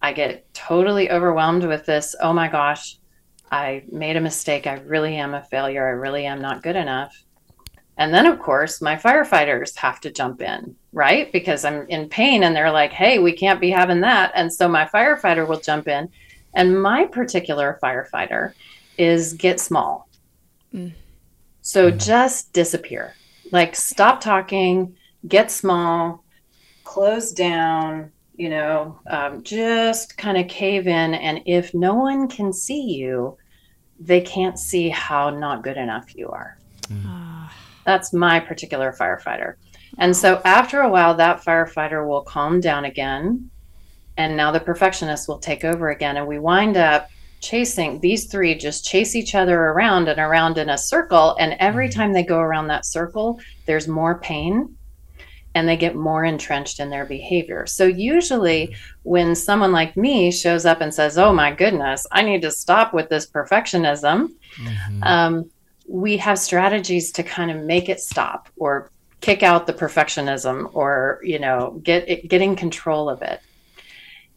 [0.00, 2.16] I get totally overwhelmed with this.
[2.18, 2.96] Oh my gosh,
[3.52, 4.66] I made a mistake.
[4.66, 5.86] I really am a failure.
[5.86, 7.14] I really am not good enough.
[7.98, 11.30] And then, of course, my firefighters have to jump in, right?
[11.32, 14.32] Because I'm in pain and they're like, hey, we can't be having that.
[14.34, 16.08] And so my firefighter will jump in
[16.54, 18.54] and my particular firefighter
[18.96, 20.08] is get small.
[20.74, 20.94] Mm.
[21.60, 23.12] So just disappear.
[23.52, 24.96] Like stop talking,
[25.28, 26.24] get small,
[26.90, 31.14] close down, you know, um, just kind of cave in.
[31.14, 33.38] And if no one can see you,
[34.00, 36.58] they can't see how not good enough you are.
[36.88, 37.48] Mm.
[37.86, 39.54] That's my particular firefighter.
[39.98, 43.48] And so after a while, that firefighter will calm down again
[44.16, 47.08] and now the perfectionist will take over again and we wind up
[47.40, 51.88] chasing these three just chase each other around and around in a circle and every
[51.88, 52.00] mm-hmm.
[52.00, 54.76] time they go around that circle there's more pain
[55.54, 60.64] and they get more entrenched in their behavior so usually when someone like me shows
[60.64, 65.02] up and says oh my goodness i need to stop with this perfectionism mm-hmm.
[65.02, 65.50] um,
[65.88, 71.20] we have strategies to kind of make it stop or kick out the perfectionism or
[71.22, 73.40] you know get it, getting control of it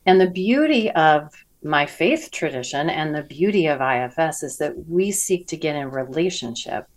[0.05, 1.31] and the beauty of
[1.63, 5.89] my faith tradition and the beauty of IFS is that we seek to get in
[5.91, 6.87] relationship,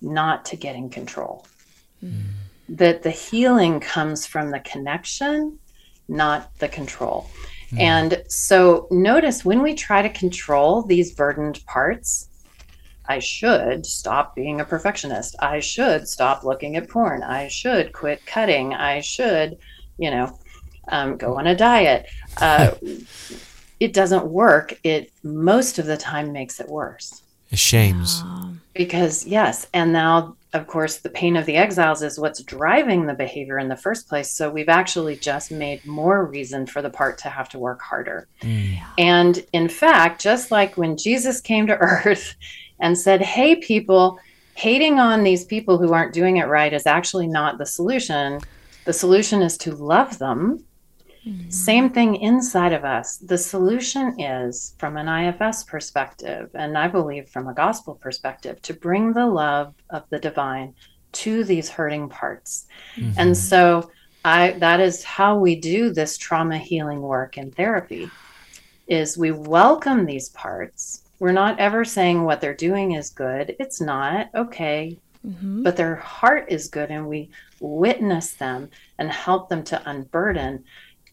[0.00, 1.44] not to get in control.
[2.04, 2.22] Mm.
[2.68, 5.58] That the healing comes from the connection,
[6.08, 7.28] not the control.
[7.72, 7.80] Mm.
[7.80, 12.28] And so notice when we try to control these burdened parts,
[13.06, 15.36] I should stop being a perfectionist.
[15.40, 17.22] I should stop looking at porn.
[17.22, 18.74] I should quit cutting.
[18.74, 19.58] I should,
[19.98, 20.38] you know,
[20.88, 22.06] um, go on a diet.
[22.36, 22.72] Uh,
[23.80, 24.78] it doesn't work.
[24.84, 27.22] It most of the time makes it worse.
[27.50, 28.22] It shames.
[28.74, 29.66] Because, yes.
[29.74, 33.68] And now, of course, the pain of the exiles is what's driving the behavior in
[33.68, 34.30] the first place.
[34.30, 38.28] So we've actually just made more reason for the part to have to work harder.
[38.40, 38.78] Mm.
[38.98, 42.34] And in fact, just like when Jesus came to earth
[42.80, 44.18] and said, Hey, people,
[44.54, 48.40] hating on these people who aren't doing it right is actually not the solution.
[48.84, 50.64] The solution is to love them
[51.26, 51.50] Mm-hmm.
[51.50, 53.18] Same thing inside of us.
[53.18, 58.74] The solution is, from an IFS perspective, and I believe from a gospel perspective, to
[58.74, 60.74] bring the love of the divine
[61.12, 62.66] to these hurting parts.
[62.96, 63.12] Mm-hmm.
[63.18, 63.90] And so
[64.24, 68.10] I that is how we do this trauma healing work in therapy
[68.88, 71.02] is we welcome these parts.
[71.18, 73.54] We're not ever saying what they're doing is good.
[73.60, 74.28] It's not.
[74.34, 74.98] Okay.
[75.26, 75.62] Mm-hmm.
[75.62, 77.30] But their heart is good and we
[77.60, 80.64] witness them and help them to unburden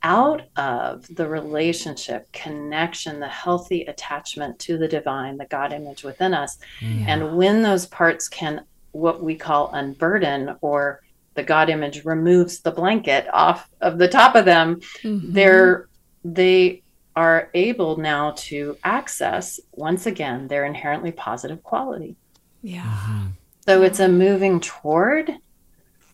[0.03, 6.33] out of the relationship, connection, the healthy attachment to the divine, the God image within
[6.33, 6.57] us.
[6.81, 7.05] Yeah.
[7.07, 11.01] And when those parts can, what we call unburden, or
[11.35, 15.33] the God image removes the blanket off of the top of them, mm-hmm.
[15.33, 15.88] they're,
[16.23, 16.81] they
[17.15, 22.15] are able now to access, once again, their inherently positive quality.
[22.62, 22.81] Yeah.
[22.81, 23.27] Mm-hmm.
[23.65, 25.31] So it's a moving toward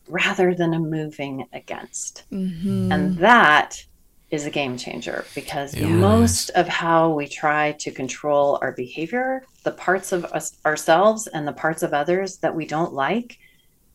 [0.08, 2.24] rather than a moving against.
[2.32, 2.92] Mm-hmm.
[2.92, 3.84] And that
[4.32, 9.72] is a game changer because most of how we try to control our behavior, the
[9.72, 13.38] parts of us, ourselves and the parts of others that we don't like,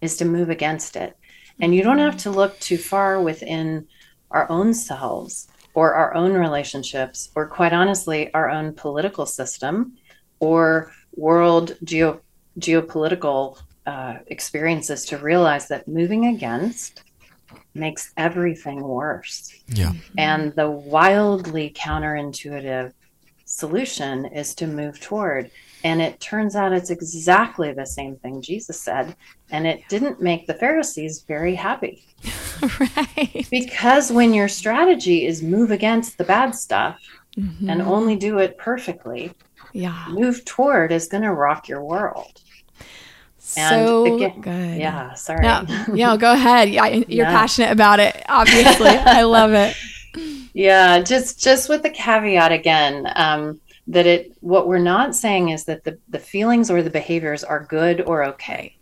[0.01, 1.17] is to move against it.
[1.61, 3.87] And you don't have to look too far within
[4.31, 9.97] our own selves or our own relationships, or quite honestly, our own political system
[10.41, 12.21] or world geo-
[12.59, 13.59] geopolitical
[13.91, 17.03] uh, experiences to realize that moving against
[17.75, 19.53] makes everything worse.
[19.69, 19.93] Yeah.
[20.17, 22.93] And the wildly counterintuitive
[23.45, 25.51] solution is to move toward.
[25.83, 29.17] And it turns out it's exactly the same thing Jesus said.
[29.51, 32.05] And it didn't make the Pharisees very happy.
[32.81, 33.47] right.
[33.51, 36.99] Because when your strategy is move against the bad stuff
[37.37, 37.71] Mhm.
[37.71, 39.33] and only do it perfectly,
[39.73, 40.07] yeah.
[40.11, 42.41] move toward is going to rock your world.
[43.57, 44.79] And So again- good.
[44.79, 45.43] Yeah, sorry.
[45.43, 46.71] No, no, go ahead.
[46.71, 47.31] Yeah, you're Yeah.
[47.31, 48.23] passionate about it.
[48.29, 49.77] Obviously, I love it.
[50.53, 55.65] Yeah, just just with the caveat again um, that it what we're not saying is
[55.65, 58.77] that the the feelings or the behaviors are good or okay.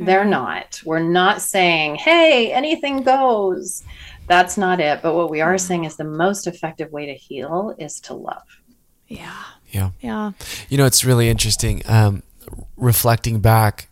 [0.00, 0.80] They're not.
[0.84, 3.82] We're not saying, "Hey, anything goes."
[4.28, 5.00] That's not it.
[5.02, 8.42] But what we are saying is the most effective way to heal is to love.
[9.08, 9.34] Yeah.
[9.70, 9.90] Yeah.
[10.00, 10.32] Yeah.
[10.68, 11.82] You know, it's really interesting.
[11.86, 12.22] Um,
[12.76, 13.87] reflecting back s-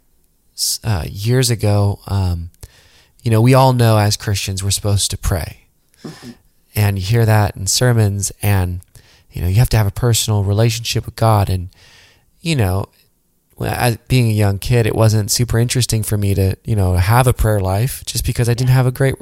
[0.85, 2.51] uh, years ago, um,
[3.23, 5.67] you know, we all know as Christians we're supposed to pray,
[6.75, 8.81] and you hear that in sermons, and
[9.31, 11.69] you know, you have to have a personal relationship with God, and
[12.41, 12.87] you know,
[13.61, 17.27] I, being a young kid, it wasn't super interesting for me to, you know, have
[17.27, 19.15] a prayer life just because I didn't have a great,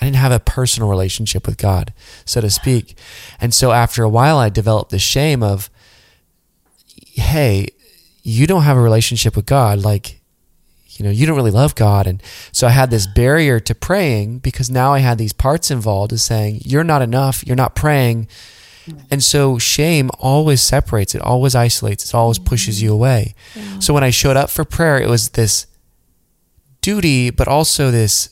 [0.00, 1.92] I didn't have a personal relationship with God,
[2.24, 2.96] so to speak,
[3.40, 5.68] and so after a while, I developed the shame of
[7.14, 7.68] hey,
[8.22, 10.21] you don't have a relationship with God, like,
[10.98, 12.06] you know, you don't really love God.
[12.06, 16.12] And so I had this barrier to praying because now I had these parts involved
[16.12, 18.28] as saying, you're not enough, you're not praying.
[19.10, 22.94] And so shame always separates, it always isolates, it always pushes you mm-hmm.
[22.94, 23.34] away.
[23.78, 25.66] So when I showed up for prayer, it was this
[26.80, 28.30] duty, but also this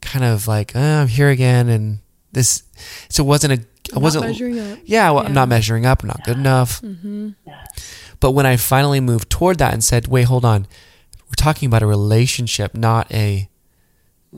[0.00, 1.68] kind of like, oh, I'm here again.
[1.68, 1.98] And
[2.32, 2.62] this,
[3.08, 4.78] so it wasn't a, I wasn't, measuring up.
[4.84, 6.02] yeah, well, I'm not measuring up.
[6.02, 6.80] I'm not good enough.
[6.80, 7.30] Mm-hmm.
[8.18, 10.66] But when I finally moved toward that and said, wait, hold on,
[11.28, 13.48] we're talking about a relationship, not a,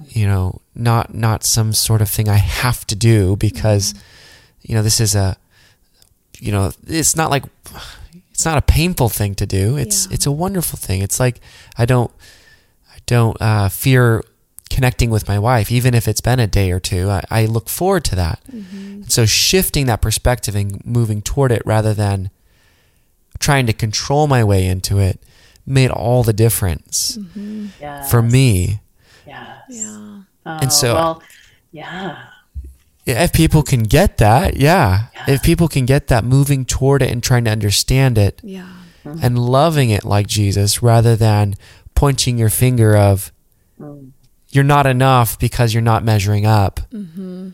[0.08, 3.94] you know, not not some sort of thing I have to do because,
[4.62, 5.36] you know, this is a,
[6.38, 7.44] you know, it's not like,
[8.30, 9.76] it's not a painful thing to do.
[9.76, 10.14] It's Yeah.
[10.14, 11.02] it's a wonderful thing.
[11.02, 11.40] It's like
[11.76, 12.10] I don't,
[12.94, 14.22] I don't uh, fear
[14.70, 17.08] connecting with my wife, even if it's been a day or two.
[17.10, 18.40] I, I look forward to that.
[19.08, 22.30] So shifting that perspective and moving toward it rather than
[23.38, 25.20] trying to control my way into it
[25.68, 27.18] made all the difference
[27.80, 28.10] Yes.
[28.10, 28.80] for me.
[29.26, 29.62] Yes.
[29.68, 30.20] Yeah.
[30.46, 31.22] Oh, so- well,
[31.72, 32.24] yeah.
[33.04, 35.06] Yeah, if people can get that, yeah.
[35.26, 38.68] If people can get that moving toward it and trying to understand it Yeah.
[39.04, 39.20] Mm-hmm.
[39.22, 41.54] and loving it like Jesus rather than
[41.94, 43.32] pointing your finger of
[43.80, 44.10] mm.
[44.50, 46.80] you're not enough because you're not measuring up.
[46.92, 47.50] Mm-hmm.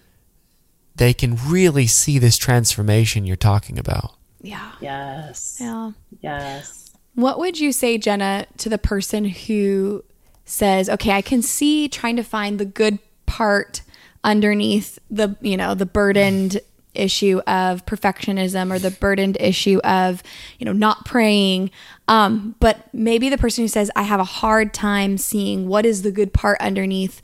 [0.97, 4.15] They can really see this transformation you're talking about.
[4.43, 4.73] Yeah.
[4.81, 5.59] Yes.
[5.61, 5.93] Yeah.
[6.21, 6.84] Yes.
[7.15, 10.05] What would you say, Jenna, to the person who
[10.45, 13.83] says, "Okay, I can see trying to find the good part
[14.23, 16.61] underneath the, you know, the burdened
[16.95, 20.23] issue of perfectionism or the burdened issue of,
[20.59, 21.71] you know, not praying."
[22.09, 26.03] Um, but maybe the person who says, "I have a hard time seeing what is
[26.03, 27.23] the good part underneath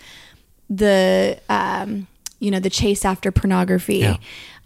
[0.68, 2.06] the, um,
[2.38, 4.16] you know, the chase after pornography, Yeah.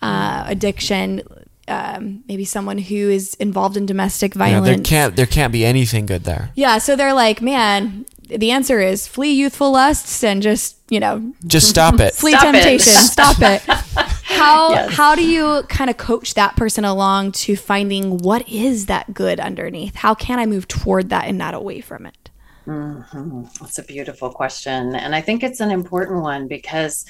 [0.02, 1.22] uh, addiction."
[1.66, 4.66] Um, maybe someone who is involved in domestic You know, violence.
[4.66, 6.50] there can't there can't be anything good there.
[6.54, 11.32] Yeah, so they're like, man, the answer is flee youthful lusts and just, you know,
[11.46, 12.12] Just stop it.
[12.22, 12.52] flee Stop it.
[12.52, 12.92] temptation.
[13.16, 13.62] Stop it.
[14.24, 14.92] How Yes.
[14.94, 19.38] how do you kind of coach that person along to finding what is that good
[19.40, 19.94] underneath?
[19.94, 22.30] How can I move toward that and not away from it?
[22.66, 24.94] That's a beautiful question.
[24.94, 27.04] And I think it's an important one because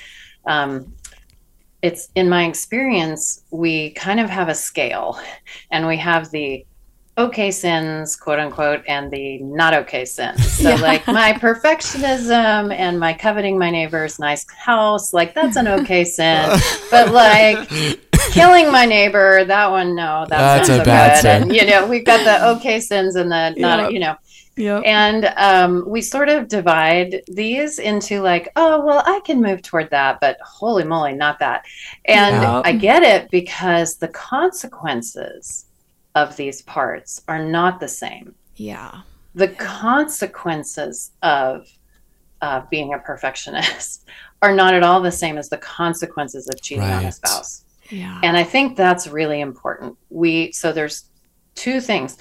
[0.47, 0.93] um,
[1.85, 5.19] it's in my experience, we kind of have a scale
[5.71, 6.65] and we have the
[7.19, 10.41] okay sins, quote unquote, and the not okay sins.
[10.63, 10.77] So, Yeah.
[10.77, 16.59] like my perfectionism and my coveting my neighbor's nice house, like that's an okay sin.
[16.91, 17.69] But like
[18.33, 21.21] killing my neighbor, that one, no, that's, That's not a so bad good.
[21.23, 21.43] sin.
[21.43, 23.89] And, you know, we've got the okay sins and the not, Yeah.
[23.91, 24.15] you know,
[24.57, 24.83] Yep.
[24.87, 29.91] and um, we sort of divide these into like, oh, well, I can move toward
[29.91, 31.65] that, but holy moly, not that.
[32.05, 32.63] And Yeah.
[32.65, 35.67] I get it because the consequences
[36.15, 38.35] of these parts are not the same.
[38.57, 39.01] Yeah.
[39.35, 41.69] The consequences of
[42.41, 44.07] uh, being a perfectionist
[44.43, 47.65] are not at all the same as the consequences of cheating on a spouse.
[47.91, 48.21] Yeah.
[48.23, 49.97] And I think that's really important.
[50.11, 51.05] We so there's
[51.55, 52.19] two things.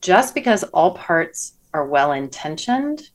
[0.00, 3.10] Just because all parts are well intentioned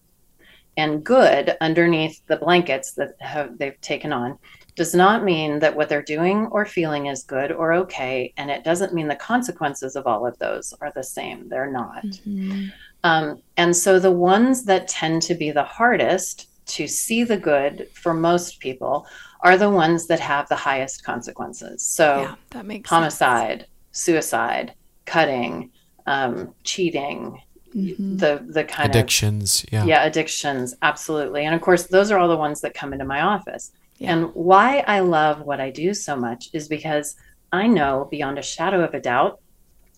[0.78, 4.38] and good underneath the blankets that have they've taken on
[4.76, 8.64] does not mean that what they're doing or feeling is good or okay and it
[8.64, 12.72] doesn't mean the consequences of all of those are the same they're not Mhm.
[13.04, 17.88] um, and so the ones that tend to be the hardest to see the good
[17.94, 19.08] for most people
[19.42, 22.96] are the ones that have the highest consequences so yeah, that makes sense.
[22.98, 24.74] homicide, suicide,
[25.06, 25.72] cutting,
[26.06, 27.40] um, cheating,
[27.78, 28.20] Mhm.
[28.20, 29.66] the the kind of Addictions.
[29.72, 29.86] Yeah.
[29.86, 31.46] yeah addictions, absolutely.
[31.46, 33.72] And of course, those are all the ones that come into my office.
[34.00, 34.14] Yeah.
[34.14, 37.16] And why I love what I do so much is because
[37.52, 39.40] I know beyond a shadow of a doubt,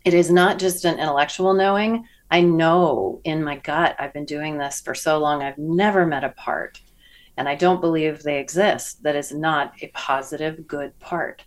[0.05, 2.05] it is not just an intellectual knowing.
[2.31, 6.23] I know in my gut, I've been doing this for so long, I've never met
[6.23, 6.79] a part,
[7.37, 11.43] and I don't believe they exist, that is not a positive, good part.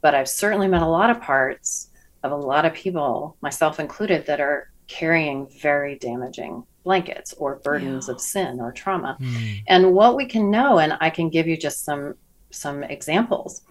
[0.00, 1.90] But I've certainly met a lot of parts
[2.22, 8.06] of a lot of people, myself included, that are carrying very damaging blankets or burdens
[8.08, 8.14] Yeah.
[8.14, 9.62] of sin or trauma Mm.
[9.66, 12.14] and what we can know and i can give you just some
[12.50, 13.62] some examples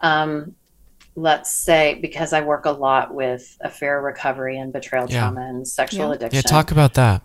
[0.00, 0.54] um,
[1.14, 5.20] let's say because i work a lot with affair recovery and betrayal Yeah.
[5.20, 6.14] trauma and sexual Yeah.
[6.14, 6.50] addiction Yeah.
[6.50, 7.22] Talk about that.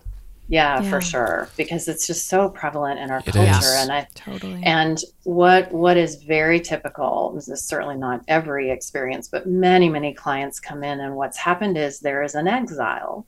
[0.51, 0.89] Yeah, Yeah.
[0.89, 3.75] for sure because it's just so prevalent in our It culture is.
[3.81, 4.61] and i Totally.
[4.63, 10.13] and what what is very typical this is certainly not every experience but many many
[10.13, 13.25] clients come in and what's happened is there is an exile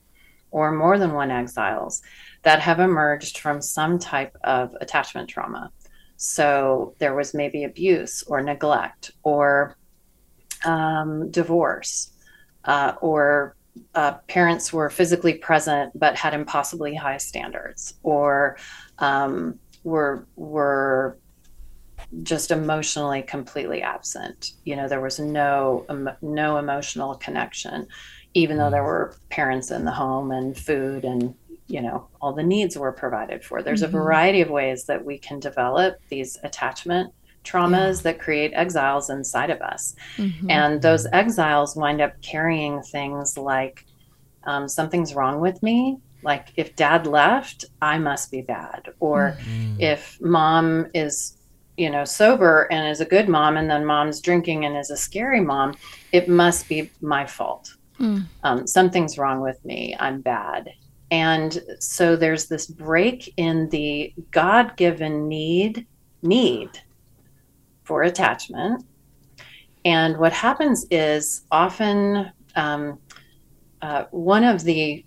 [0.51, 2.01] or more than one exiles
[2.43, 5.71] that have emerged from some type of attachment trauma
[6.17, 9.77] so there was maybe abuse or neglect or
[10.65, 12.11] um, divorce
[12.65, 13.55] uh, or
[13.95, 18.57] uh, parents were physically present but had impossibly high standards or
[18.99, 21.17] um, were were
[22.21, 24.51] just emotionally completely absent.
[24.65, 27.87] You know, there was no emo- no emotional connection,
[28.33, 31.33] even though there were parents in the home and food and
[31.67, 33.63] you know all the needs were provided for.
[33.63, 33.85] There's Mhm.
[33.87, 37.13] a variety of ways that we can develop these attachment
[37.43, 39.95] traumas that create exiles inside of us.
[40.17, 40.49] Mhm.
[40.49, 43.85] And those exiles wind up carrying things like
[44.45, 45.97] um, something's wrong with me.
[46.21, 48.89] Like if dad left, I must be bad.
[48.99, 49.79] Or Mm.
[49.79, 51.37] if mom is,
[51.77, 54.97] you know, sober and is a good mom, and then mom's drinking and is a
[54.97, 55.75] scary mom,
[56.11, 57.73] it must be my fault.
[57.99, 58.25] Mm.
[58.43, 59.95] Um, something's wrong with me.
[59.99, 60.71] I'm bad.
[61.09, 65.85] And so there's this break in the God given need,
[66.21, 66.69] need
[67.83, 68.83] for attachment.
[69.85, 72.99] And what happens is often um,
[73.81, 75.05] uh, one of the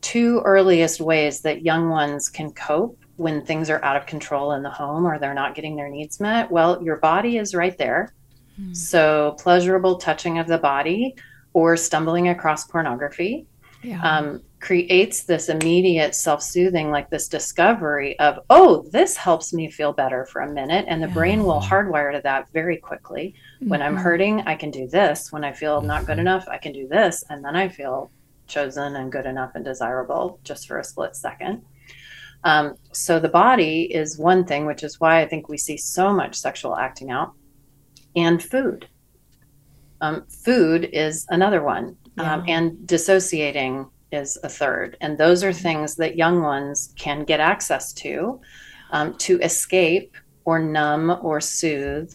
[0.00, 4.62] two earliest ways that young ones can cope when things are out of control in
[4.62, 8.12] the home or they're not getting their needs met well your body is right there
[8.60, 8.74] Mm.
[8.74, 11.14] so pleasurable touching of the body
[11.52, 13.46] or stumbling across pornography
[13.86, 14.02] Yeah.
[14.02, 20.26] um, creates this immediate self-soothing like this discovery of oh this helps me feel better
[20.26, 20.86] for a minute.
[20.88, 21.14] And the Yeah.
[21.14, 23.34] brain will hardwire to that very quickly.
[23.60, 24.00] When i'm Mhm.
[24.02, 25.30] hurting i can do this.
[25.30, 27.22] When i feel not good enough i can do this.
[27.30, 28.10] And then i feel
[28.48, 31.62] chosen and good enough and desirable just for a split second.
[32.44, 36.12] Um, so the body is one thing which is why i think we see so
[36.12, 37.32] much sexual acting out
[38.16, 38.88] and food.
[40.00, 45.96] Um, food is another one um, and dissociating is a third and those are things
[45.96, 48.40] that young ones can get access to
[48.92, 52.10] um, to escape or numb or soothe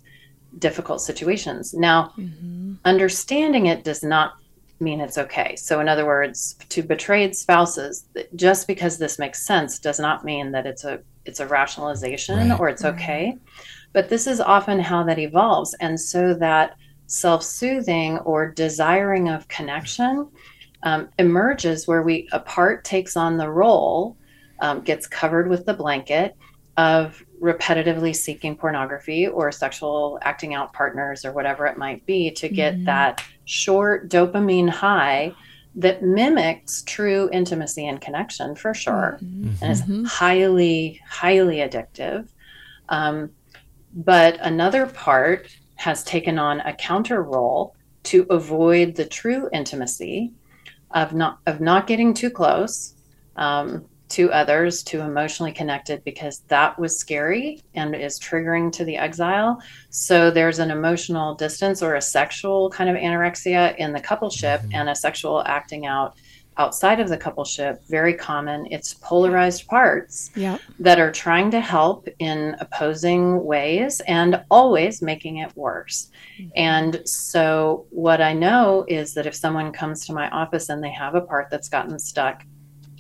[0.58, 2.78] difficult situations now Mhm.
[2.86, 4.34] understanding it does not
[4.80, 5.56] mean it's okay.
[5.58, 10.52] So, in other words, to betrayed spouses, just because this makes sense does not mean
[10.54, 12.60] that it's a it's a rationalization Right.
[12.60, 13.38] or it's okay.
[13.94, 16.76] But this is often how that evolves, and so that
[17.12, 20.30] self-soothing or desiring of connection
[20.84, 24.18] um, emerges where we a part takes on the role,
[24.62, 26.36] um, gets covered with the blanket
[26.78, 32.48] of repetitively seeking pornography or sexual acting out partners or whatever it might be to
[32.48, 32.86] get Mhm.
[32.86, 35.34] that short dopamine high
[35.76, 39.62] that mimics true intimacy and connection for sure Mhm.
[39.62, 40.06] and is Mhm.
[40.08, 42.28] highly highly addictive
[42.90, 43.30] um,
[43.94, 45.48] but another part
[45.82, 50.32] has taken on a counter role to avoid the true intimacy
[50.92, 52.94] of not of not getting too close
[53.36, 58.98] um, to others, too emotionally connected, because that was scary and is triggering to the
[58.98, 59.60] exile.
[59.90, 64.76] So there's an emotional distance or a sexual kind of anorexia in the coupleship Mhm.
[64.76, 66.16] and a sexual acting out
[66.58, 67.80] outside of the coupleship.
[67.88, 68.68] Very common.
[68.72, 70.60] It's polarized parts Yep.
[70.80, 76.12] that are trying to help in opposing ways and always making it worse.
[76.40, 76.50] Mm-hmm.
[76.56, 80.92] And so, what I know is that if someone comes to my office and they
[80.92, 82.44] have a part that's gotten stuck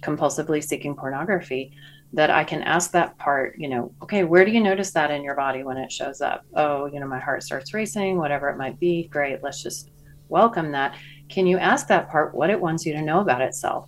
[0.02, 1.74] compulsively seeking pornography,
[2.14, 5.24] that I can ask that part, you know, okay, where do you notice that in
[5.24, 6.44] your body when it shows up?
[6.56, 9.08] Oh, you know, my heart starts racing, whatever it might be.
[9.08, 9.92] Great, let's just
[10.28, 10.96] welcome that.
[11.32, 13.88] Can you ask that part what it wants you to know about itself?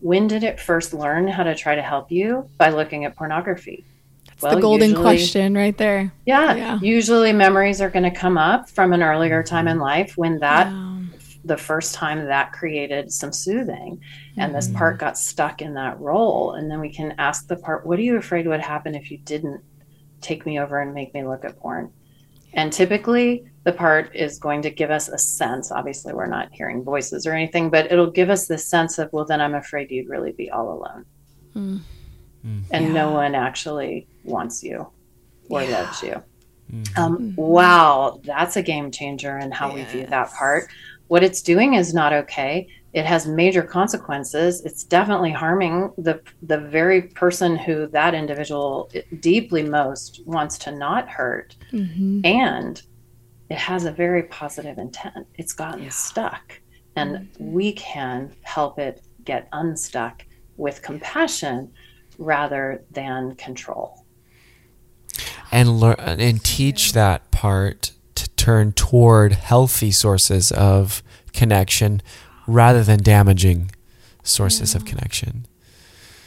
[0.00, 2.48] When did it first learn how to try to help you?
[2.56, 3.84] By looking at pornography.
[4.32, 6.10] It's the golden question right there.
[6.24, 6.78] Yeah, Yeah.
[6.80, 10.68] usually memories are going to come up from an earlier time in life when that
[10.68, 11.00] Yeah.
[11.44, 14.00] the first time that created some soothing
[14.38, 14.78] and this mm-hmm.
[14.78, 18.02] part got stuck in that role and then we can ask the part what are
[18.02, 19.62] you afraid would happen if you didn't
[20.20, 21.90] take me over and make me look at porn
[22.54, 26.82] and typically the part is going to give us a sense obviously we're not hearing
[26.82, 30.08] voices or anything but it'll give us this sense of well then i'm afraid you'd
[30.08, 31.04] really be all alone
[31.56, 32.62] Mm.
[32.70, 32.92] and Yeah.
[32.92, 34.86] no one actually wants you
[35.50, 35.70] or Yeah.
[35.82, 36.22] loves you
[36.72, 36.98] Mhm.
[36.98, 37.36] um, Mhm.
[37.36, 40.68] wow, that's a game changer in how we view that part.
[41.08, 42.68] What it's doing is not okay.
[42.92, 44.62] It has major consequences.
[44.64, 51.08] It's definitely harming the the very person who that individual deeply most wants to not
[51.08, 52.24] hurt, Mhm.
[52.26, 52.82] and
[53.48, 55.26] it has a very positive intent.
[55.36, 55.90] It's gotten Yeah.
[55.90, 56.60] stuck,
[56.96, 57.52] and Mhm.
[57.52, 60.24] we can help it get unstuck
[60.56, 61.70] with compassion
[62.18, 63.96] rather than control.
[65.52, 72.00] and learn and teach that part to turn toward healthy sources of connection
[72.50, 73.70] rather than damaging
[74.22, 75.46] sources of connection.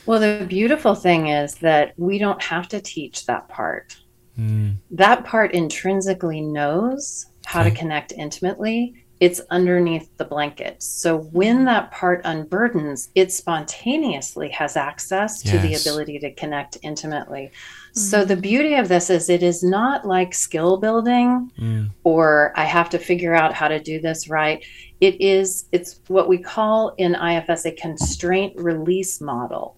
[0.05, 3.95] Well, the beautiful thing is that we don't have to teach that part.
[4.39, 7.69] Mm, That part intrinsically knows how Okay.
[7.69, 8.95] to connect intimately.
[9.19, 10.81] It's underneath the blanket.
[10.83, 17.51] So when that part unburdens, it spontaneously has access to the ability to connect intimately.
[17.93, 22.65] So the beauty of this is it is not like skill building mm, or I
[22.65, 24.65] have to figure out how to do this right.
[24.99, 29.77] It is, it's what we call in IFS a constraint release model.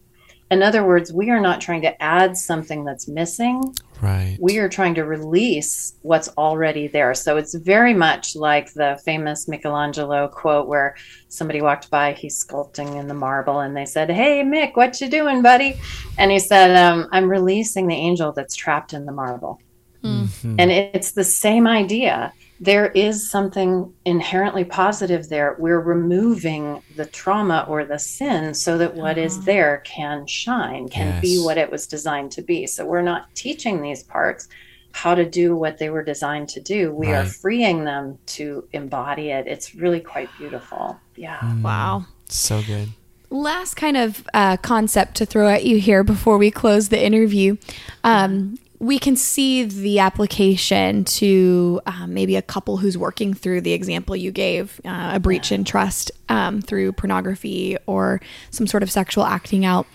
[0.50, 3.76] In other words, we are not trying to add something that's missing.
[4.06, 4.38] Right.
[4.40, 7.14] We are trying to release what's already there.
[7.14, 10.96] So it's very much like the famous Michelangelo quote where
[11.30, 15.10] somebody walked by, he's sculpting in the marble, and they said, Hey, Mick, what you
[15.10, 15.80] doing, buddy?
[16.18, 19.60] And he said, um, I'm releasing the angel that's trapped in the marble.
[20.04, 20.56] Mhm.
[20.60, 22.32] And it's the same idea.
[22.60, 25.56] There is something inherently positive there.
[25.60, 29.46] We're removing the trauma or the sin so that what is Uh-huh.
[29.46, 32.66] there can shine, can be what it was designed to be.
[32.68, 34.48] So we're not teaching these parts
[34.94, 36.94] how to do what they were designed to do.
[36.94, 39.46] We are freeing them to embody it.
[39.48, 40.98] It's really quite beautiful.
[41.18, 41.38] Yeah.
[41.40, 42.06] Mm, Wow.
[42.30, 42.90] So good.
[43.30, 47.58] last kind of uh, concept to throw at you here before we close the interview.
[48.06, 53.74] Um, we can see the application to um, maybe a couple who's working through the
[53.74, 58.22] example you gave, uh, a breach in trust um, through pornography or
[58.52, 59.88] some sort of sexual acting out.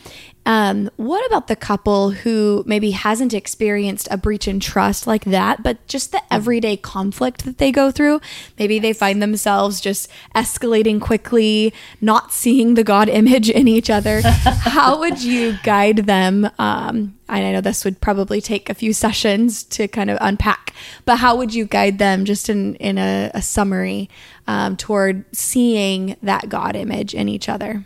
[0.47, 5.63] Um, what about the couple who maybe hasn't experienced a breach in trust like that,
[5.63, 8.21] but just the everyday conflict that they go through?
[8.59, 14.23] Maybe they find themselves just escalating quickly, not seeing the God image in each other.
[14.25, 16.51] How would you guide them?
[16.59, 20.75] Um, and I know this would probably take a few sessions to kind of unpack,
[21.05, 24.11] but how would you guide them just in, in a, a summary
[24.49, 27.85] um, toward seeing that God image in each other?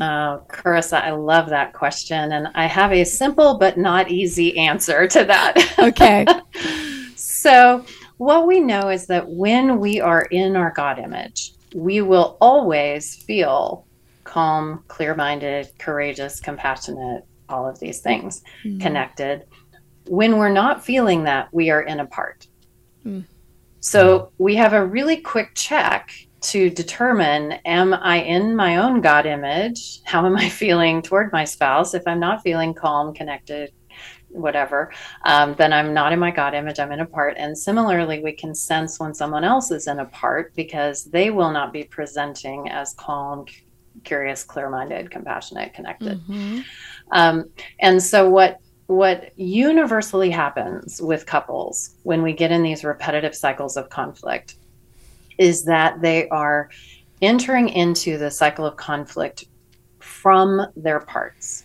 [0.00, 2.32] Oh, Carissa, I love that question.
[2.32, 5.74] And I have a simple but not easy answer to that.
[5.78, 6.24] Okay.
[7.16, 7.84] So,
[8.18, 13.14] what we know is that when we are in our God image, we will always
[13.24, 13.86] feel
[14.24, 18.80] calm, clear minded, courageous, compassionate, all of these things Mm.
[18.80, 19.44] connected.
[20.08, 22.46] When we're not feeling that, we are in a part.
[23.04, 23.24] Mm.
[23.80, 26.10] So, we have a really quick check
[26.40, 30.00] to determine am I in my own God image?
[30.04, 31.94] How am I feeling toward my spouse?
[31.94, 33.72] If I'm not feeling calm, connected,
[34.28, 34.92] whatever,
[35.24, 37.36] um, then I'm not in my God image, I'm in a part.
[37.38, 41.50] And similarly, we can sense when someone else is in a part because they will
[41.50, 43.46] not be presenting as calm,
[44.04, 46.20] curious, clear minded, compassionate, connected.
[46.28, 46.64] Mhm.
[47.10, 53.34] Um, and so what what universally happens with couples when we get in these repetitive
[53.34, 54.54] cycles of conflict
[55.38, 56.68] is that they are
[57.22, 59.44] entering into the cycle of conflict
[59.98, 61.64] from their parts.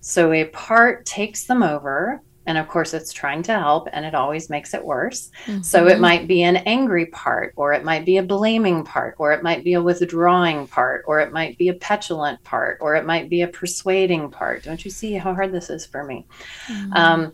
[0.00, 4.14] So a part takes them over, and of course, it's trying to help, and it
[4.14, 5.30] always makes it worse.
[5.60, 6.00] So it Mhm.
[6.00, 9.62] might be an angry part, or it might be a blaming part, or it might
[9.62, 13.42] be a withdrawing part, or it might be a petulant part, or it might be
[13.42, 14.64] a persuading part.
[14.64, 16.26] Don't you see how hard this is for me?
[16.66, 16.96] Mhm.
[16.96, 17.32] Um,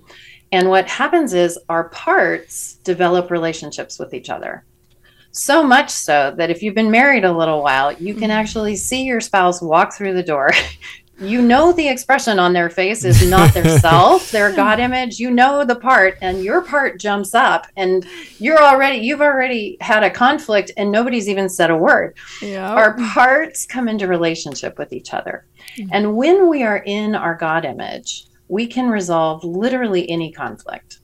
[0.53, 4.65] and what happens is our parts develop relationships with each other.
[5.37, 8.35] So much so that if you've been married a little while, you can Mhm.
[8.35, 10.51] actually see your spouse walk through the door.
[11.21, 15.19] you know the expression on their face is not their self, their God image.
[15.19, 18.07] You know the part, and your part jumps up, and
[18.39, 22.73] you're already you've already had a conflict, and nobody's even said a word yeah.
[22.73, 25.45] our parts come into relationship with each other.
[25.79, 25.89] Mhm.
[25.93, 30.99] And when we are in our God image, we can resolve literally any conflict.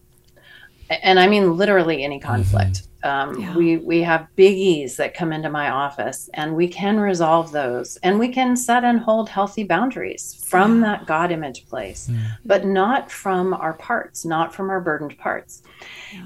[1.02, 2.82] and I mean literally any conflict.
[3.04, 3.56] Um, Yeah.
[3.56, 8.18] We we have biggies that come into my office, and we can resolve those, and
[8.18, 10.82] we can set and hold healthy boundaries from Yeah.
[10.98, 12.10] that God image place,
[12.44, 15.62] but not from our parts, not from our burdened parts.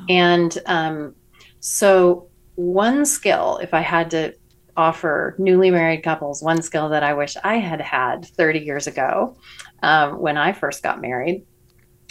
[0.08, 1.14] And um,
[1.60, 4.34] so, one skill, if I had to
[4.76, 9.36] offer newly married couples one skill that I wish I had had 30 years ago
[9.82, 11.46] um, when I first got married,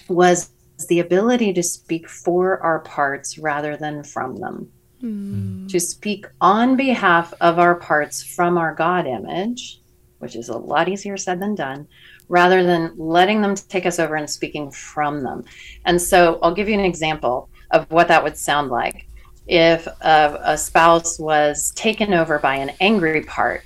[0.10, 0.50] was
[0.88, 4.72] the ability to speak for our parts rather than from them.
[5.02, 5.70] Mm.
[5.70, 9.82] To speak on behalf of our parts from our God image,
[10.20, 11.88] which is a lot easier said than done,
[12.28, 15.44] rather than letting them take us over and speaking from them.
[15.86, 19.08] And so I'll give you an example of what that would sound like.
[19.48, 23.64] If a, a spouse was taken over by an angry part,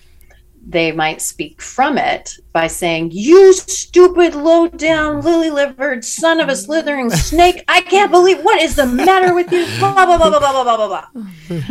[0.69, 6.47] they might speak from it by saying, You stupid, low down, lily livered son of
[6.47, 7.63] a slithering snake.
[7.67, 9.65] I can't believe what is the matter with you?
[9.79, 11.23] Blah, blah, blah, blah, blah, blah, blah, blah.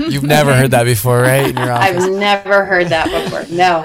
[0.08, 1.48] You've never heard that before, right?
[1.48, 2.04] In your office.
[2.04, 3.44] I've never heard that before.
[3.54, 3.84] No.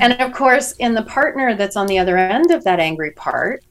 [0.00, 3.64] And of course, in the partner that's on the other end of that angry part,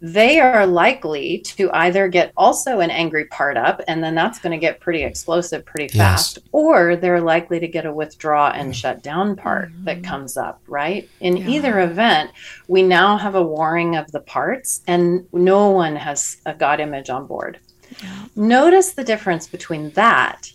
[0.00, 4.52] they are likely to either get also an angry part up, and then that's going
[4.52, 5.96] to get pretty explosive pretty Yes.
[5.96, 10.10] fast, or they're likely to get a withdraw and shut down part that mm-hmm.
[10.10, 11.08] comes up, right?
[11.20, 11.48] In Yeah.
[11.48, 12.30] either event,
[12.68, 17.10] we now have a warring of the parts, and no one has a God image
[17.10, 17.58] on board.
[18.02, 18.24] Yeah.
[18.34, 20.50] Notice the difference between that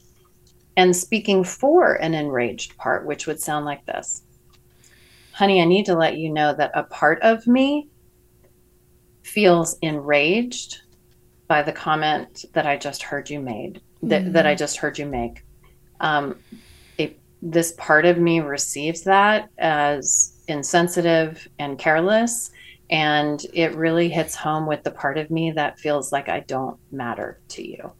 [0.75, 4.23] and speaking for an enraged part, which would sound like this
[5.33, 7.87] Honey, I need to let you know that a part of me
[9.29, 10.81] feels enraged
[11.47, 15.05] by the comment that I just heard you made, that, that I just heard you
[15.05, 15.43] make.
[15.99, 16.39] Um,
[16.97, 22.51] it, this part of me receives that as insensitive and careless.
[22.89, 26.77] And it really hits home with the part of me that feels like I don't
[26.91, 27.91] matter to you.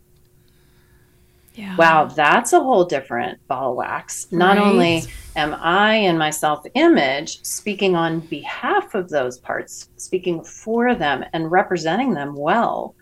[1.56, 1.76] Yeah.
[1.76, 4.28] Wow, that's a whole different ball of wax.
[4.32, 4.66] Not Right.
[4.66, 5.04] only
[5.36, 11.26] am I in my self image speaking on behalf of those parts, speaking for them
[11.34, 12.95] and representing them well,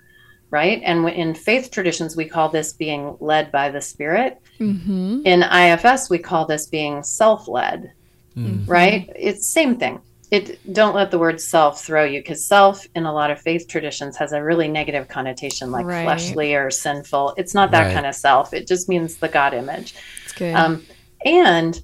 [0.49, 0.81] right?
[0.83, 4.41] And in faith traditions, we call this being led by the Spirit.
[4.59, 5.21] Mm-hmm.
[5.25, 7.91] In IFS, we call this being self led,
[8.35, 8.67] Mm.
[8.67, 9.09] right?
[9.15, 9.99] It's same thing.
[10.29, 13.67] It don't let the word self throw you because self in a lot of faith
[13.67, 16.03] traditions has a really negative connotation like Right.
[16.03, 17.33] fleshly or sinful.
[17.37, 17.93] It's not that Right.
[17.93, 18.53] kind of self.
[18.53, 19.93] It just means the God image.
[20.25, 20.53] It's good.
[20.53, 20.83] Um,
[21.23, 21.79] and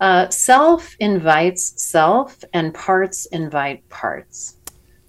[0.00, 4.56] uh, self invites self, and parts invite parts.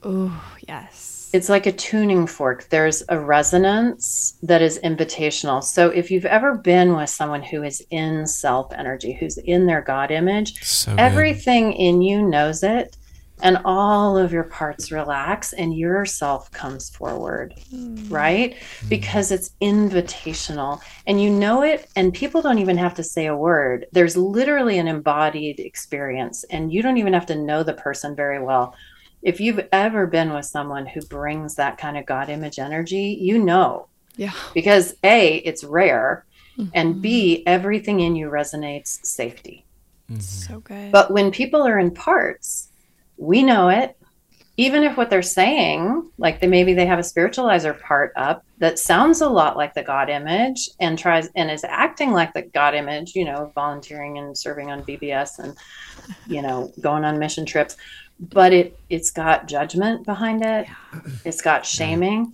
[0.04, 1.16] oh, yes.
[1.34, 2.68] It's like a tuning fork.
[2.70, 5.64] There's a resonance that is invitational.
[5.64, 9.82] So if you've ever been with someone who is in self energy, who's in their
[9.82, 11.00] God image, So good.
[11.00, 12.96] everything in you knows it.
[13.44, 18.08] And all of your parts relax, and your self comes forward hmm.
[18.12, 18.56] right?
[18.82, 18.88] Hmm.
[18.90, 23.36] Because it's invitational and you know it, and people don't even have to say a
[23.36, 23.86] word.
[23.92, 28.42] There's literally an embodied experience, and you don't even have to know the person very
[28.42, 28.74] well.
[29.22, 33.40] If you've ever been with someone who brings that kind of God image energy, you
[33.44, 34.32] know, Yeah.
[34.54, 36.26] because A, it's rare,
[36.74, 39.64] and B, everything in you resonates safety.
[40.12, 40.22] Mhm.
[40.22, 40.92] So good.
[40.92, 42.70] But when people are in parts,
[43.18, 43.96] we know it.
[44.60, 48.80] Even if what they're saying, like they maybe they have a spiritualizer part up that
[48.80, 52.74] sounds a lot like the God image and tries and is acting like the God
[52.74, 55.56] image, you know, volunteering and serving on BBS and
[56.28, 57.78] you know, going on mission trips,
[58.20, 60.68] but it it's got judgment behind it.
[61.26, 62.34] It's got shaming.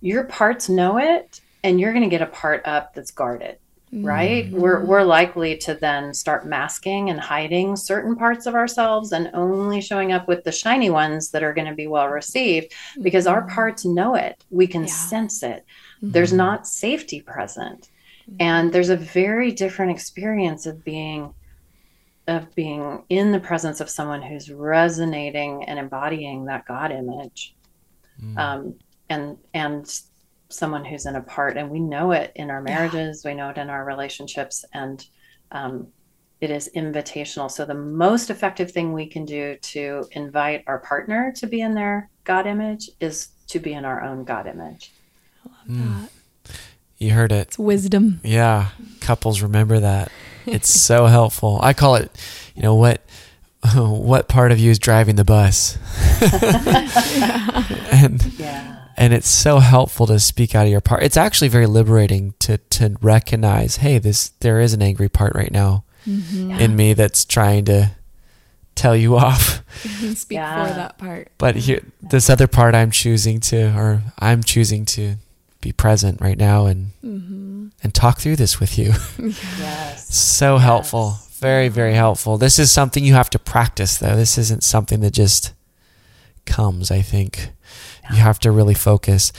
[0.00, 3.58] Your parts know it and you're going to get a part up that's guarded
[3.92, 4.06] mm-hmm.
[4.06, 4.50] right?
[4.50, 9.80] We're we're likely to then start masking and hiding certain parts of ourselves and only
[9.80, 12.72] showing up with the shiny ones that are going to be well received
[13.02, 13.54] because our mm-hmm.
[13.54, 14.42] parts know it.
[14.50, 14.88] We can Yeah.
[14.88, 15.64] sense it.
[15.98, 16.12] Mm-hmm.
[16.12, 17.88] There's not safety present.
[18.38, 21.34] And there's a very different experience of being
[22.32, 27.54] of being in the presence of someone who's resonating and embodying that god image
[28.22, 28.38] Mm.
[28.38, 28.74] um,
[29.08, 30.00] and and
[30.48, 32.74] someone who's in a part and we know it in our Yeah.
[32.74, 35.04] marriages we know it in our relationships and
[35.50, 35.88] um,
[36.40, 41.32] it is invitational so the most effective thing we can do to invite our partner
[41.36, 44.92] to be in their god image is to be in our own god image
[45.44, 46.02] I love Mm.
[46.02, 46.10] That.
[46.98, 47.48] You heard it.
[47.48, 48.20] It's wisdom.
[48.22, 48.68] Yeah,
[49.00, 50.12] couples remember that.
[50.46, 51.58] It's so helpful.
[51.62, 52.10] I call it,
[52.54, 53.00] you know, what
[53.74, 55.78] what part of you is driving the bus?
[57.92, 61.02] and yeah and it's so helpful to speak out of your part.
[61.02, 65.50] It's actually very liberating to to recognize, hey, this there is an angry part right
[65.52, 66.50] now Mm-hmm.
[66.60, 67.92] in me that's trying to
[68.74, 69.62] tell you off.
[70.16, 70.66] Speak Yeah.
[70.66, 71.30] for that part.
[71.38, 75.14] But here this other part I'm choosing to or I'm choosing to
[75.60, 77.51] be present right now and Mm-hmm.
[77.82, 78.92] And talk through this with you.
[79.58, 80.14] Yes.
[80.14, 81.18] so helpful.
[81.38, 82.38] Very, very helpful.
[82.38, 84.14] This is something you have to practice though.
[84.16, 85.52] This isn't something that just
[86.46, 87.50] comes, I think.
[88.10, 89.32] You have to really focus.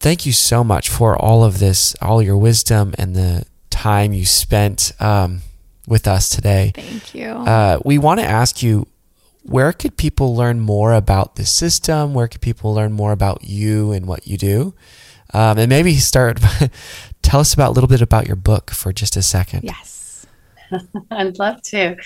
[0.00, 4.24] Thank you so much for all of this, all your wisdom and the time you
[4.26, 5.42] spent um,
[5.86, 6.72] with us today.
[6.74, 7.28] Thank you.
[7.28, 8.86] Uh, we want to ask you
[9.42, 12.14] where could people learn more about the system?
[12.14, 14.74] Where could people learn more about you and what you do?
[15.34, 16.40] Um, and maybe start,
[17.22, 19.64] tell us about a little bit about your book for just a second.
[19.64, 20.26] yes.
[21.10, 21.96] I'd love to.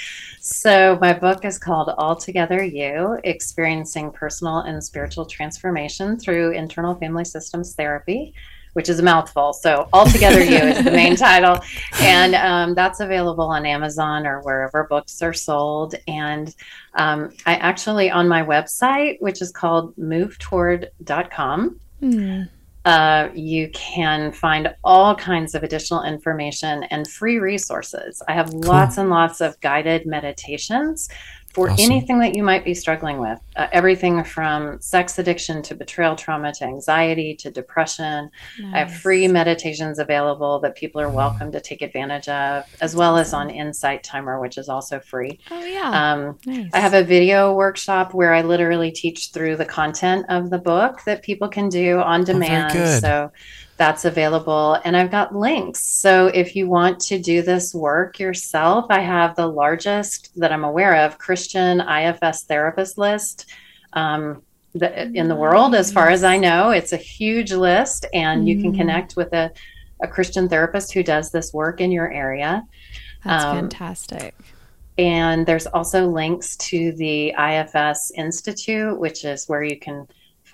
[0.41, 7.25] So, my book is called Altogether You Experiencing Personal and Spiritual Transformation Through Internal Family
[7.25, 8.35] Systems Therapy,
[8.73, 9.53] which is a mouthful.
[9.53, 11.61] So, Altogether You is the main title.
[12.01, 15.95] And um, that's available on Amazon or wherever books are sold.
[16.09, 16.53] And
[16.95, 22.43] um, I actually, on my website, which is called movetoward.com, Hmm.
[22.87, 28.23] Uh, you can find all kinds of additional information and free resources.
[28.29, 31.09] I have lots and lots of guided meditations
[31.57, 31.91] for Awesome.
[31.91, 33.41] anything that you might be struggling with.
[33.57, 38.31] Uh, everything from sex addiction to betrayal trauma to anxiety to depression.
[38.75, 43.17] I have free meditations available that people are welcome to take advantage of, as well
[43.17, 45.39] as on Insight Timer, which is also free.
[45.51, 46.13] Oh yeah.
[46.13, 46.69] Um, nice.
[46.75, 51.01] I have a video workshop where I literally teach through the content of the book
[51.07, 52.73] that people can do on very demand.
[52.75, 53.01] good.
[53.01, 53.33] so
[53.77, 54.79] that's available.
[54.85, 55.81] And I've got links.
[55.83, 60.65] So if you want to do this work yourself, I have the largest that I'm
[60.65, 63.51] aware of Christian IFS therapist list.
[63.93, 64.43] Um,
[64.75, 68.61] the, in the world, as far as I know, it's a huge list, and you
[68.61, 68.77] can Mm.
[68.77, 69.51] connect with a,
[70.03, 72.63] a Christian therapist who does this work in your area.
[73.25, 74.35] That's um, fantastic.
[74.99, 80.07] And there's also links to the IFS Institute, which is where you can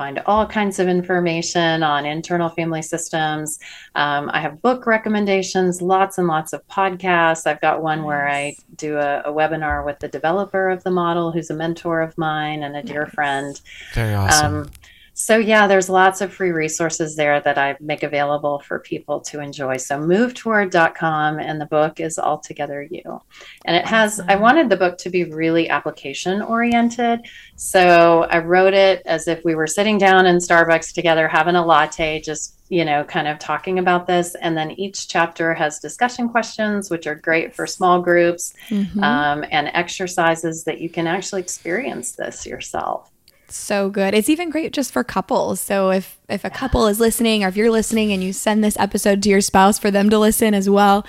[0.03, 3.61] find all kinds of information on internal family systems.
[3.95, 7.47] Um, I have book recommendations, lots and lots of podcasts.
[7.47, 11.31] I've got one where I do a, a webinar with the developer of the model,
[11.31, 13.15] who's a mentor of mine and a dear Nice.
[13.15, 13.61] friend.
[13.95, 14.55] Very awesome.
[14.63, 14.71] Um,
[15.15, 19.41] so yeah, there's lots of free resources there that I make available for people to
[19.41, 19.77] enjoy.
[19.77, 23.21] So movetoward.com and the book is altogether you.
[23.67, 27.21] And it has I wanted the book to be really application oriented.
[27.57, 31.65] So I wrote it as if we were sitting down in Starbucks together having a
[31.65, 34.35] latte just you know, kind of talking about this.
[34.37, 39.03] And then each chapter has discussion questions, which are great for small groups, Mhm.
[39.03, 43.11] um, and exercises that you can actually experience this yourself.
[43.57, 44.15] So good.
[44.15, 45.61] It's even great just for couples.
[45.61, 48.79] So if if a couple is listening or if you're listening and you send this
[48.79, 51.05] episode to your spouse for them to listen as well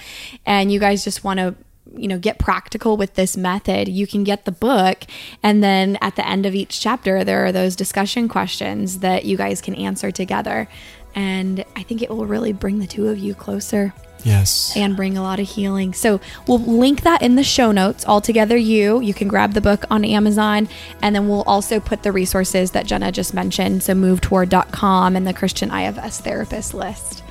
[0.46, 1.56] and you guys just want to
[1.96, 5.04] you know get practical with this method you can get the book
[5.44, 9.38] and then at the end of each chapter there are those discussion questions that you
[9.38, 10.68] guys can answer together
[11.14, 13.94] and i think it will really bring the two of you closer
[14.24, 14.74] yes.
[14.76, 15.94] and bring a lot of healing.
[15.94, 18.06] So we'll link that in the show notes.
[18.06, 20.70] Altogether, you you can grab the book on Amazon,
[21.02, 23.84] and then we'll also put the resources that Jenna just mentioned.
[23.84, 27.24] So move movetoward.com and the Christian IFS therapist list.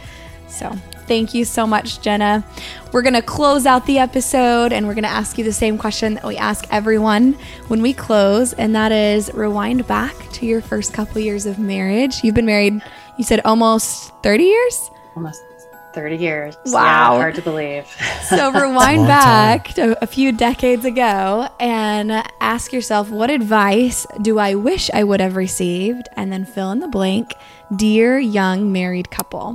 [0.48, 0.70] So
[1.06, 2.44] thank you so much, Jenna.
[2.92, 6.24] We're gonna close out the episode, and we're gonna ask you the same question that
[6.24, 7.34] we ask everyone
[7.68, 12.22] when we close, and that is rewind back to your first couple years of marriage.
[12.22, 12.82] You've been married,
[13.16, 14.90] you said almost 30 years.
[15.16, 15.42] almost
[15.94, 16.56] 30 years.
[16.66, 17.14] Wow.
[17.14, 17.86] Yeah, hard to believe.
[18.28, 24.54] So rewind back to a few decades ago and ask yourself, what advice do I
[24.54, 26.08] wish I would have received?
[26.16, 27.34] And then fill in the blank,
[27.76, 29.52] dear young married couple.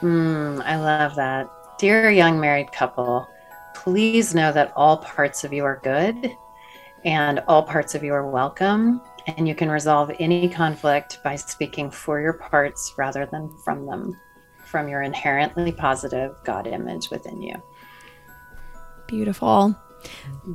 [0.00, 1.50] Hmm, I love that.
[1.78, 3.28] Dear young married couple,
[3.74, 6.36] please know that all parts of you are good
[7.04, 9.00] and all parts of you are welcome.
[9.26, 14.20] And you can resolve any conflict by speaking for your parts rather than from them,
[14.74, 17.54] from your inherently positive God image within you.
[19.06, 19.76] Beautiful.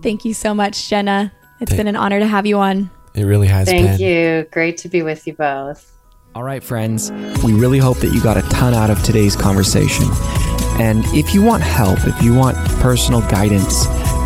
[0.02, 1.32] Thank you so much, Jenna.
[1.62, 2.90] It's Thank- been an honor to have you on.
[3.14, 4.00] It really has Thank been.
[4.00, 4.46] you.
[4.52, 5.90] Great to be with you both.
[6.36, 7.14] All right, friends,
[7.46, 10.06] we really hope that you got a ton out of today's conversation.
[10.82, 13.86] And if you want help, if you want personal guidance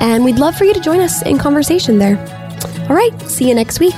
[0.00, 2.18] and we'd love for you to join us in conversation there.
[2.88, 3.94] All right, see you next week.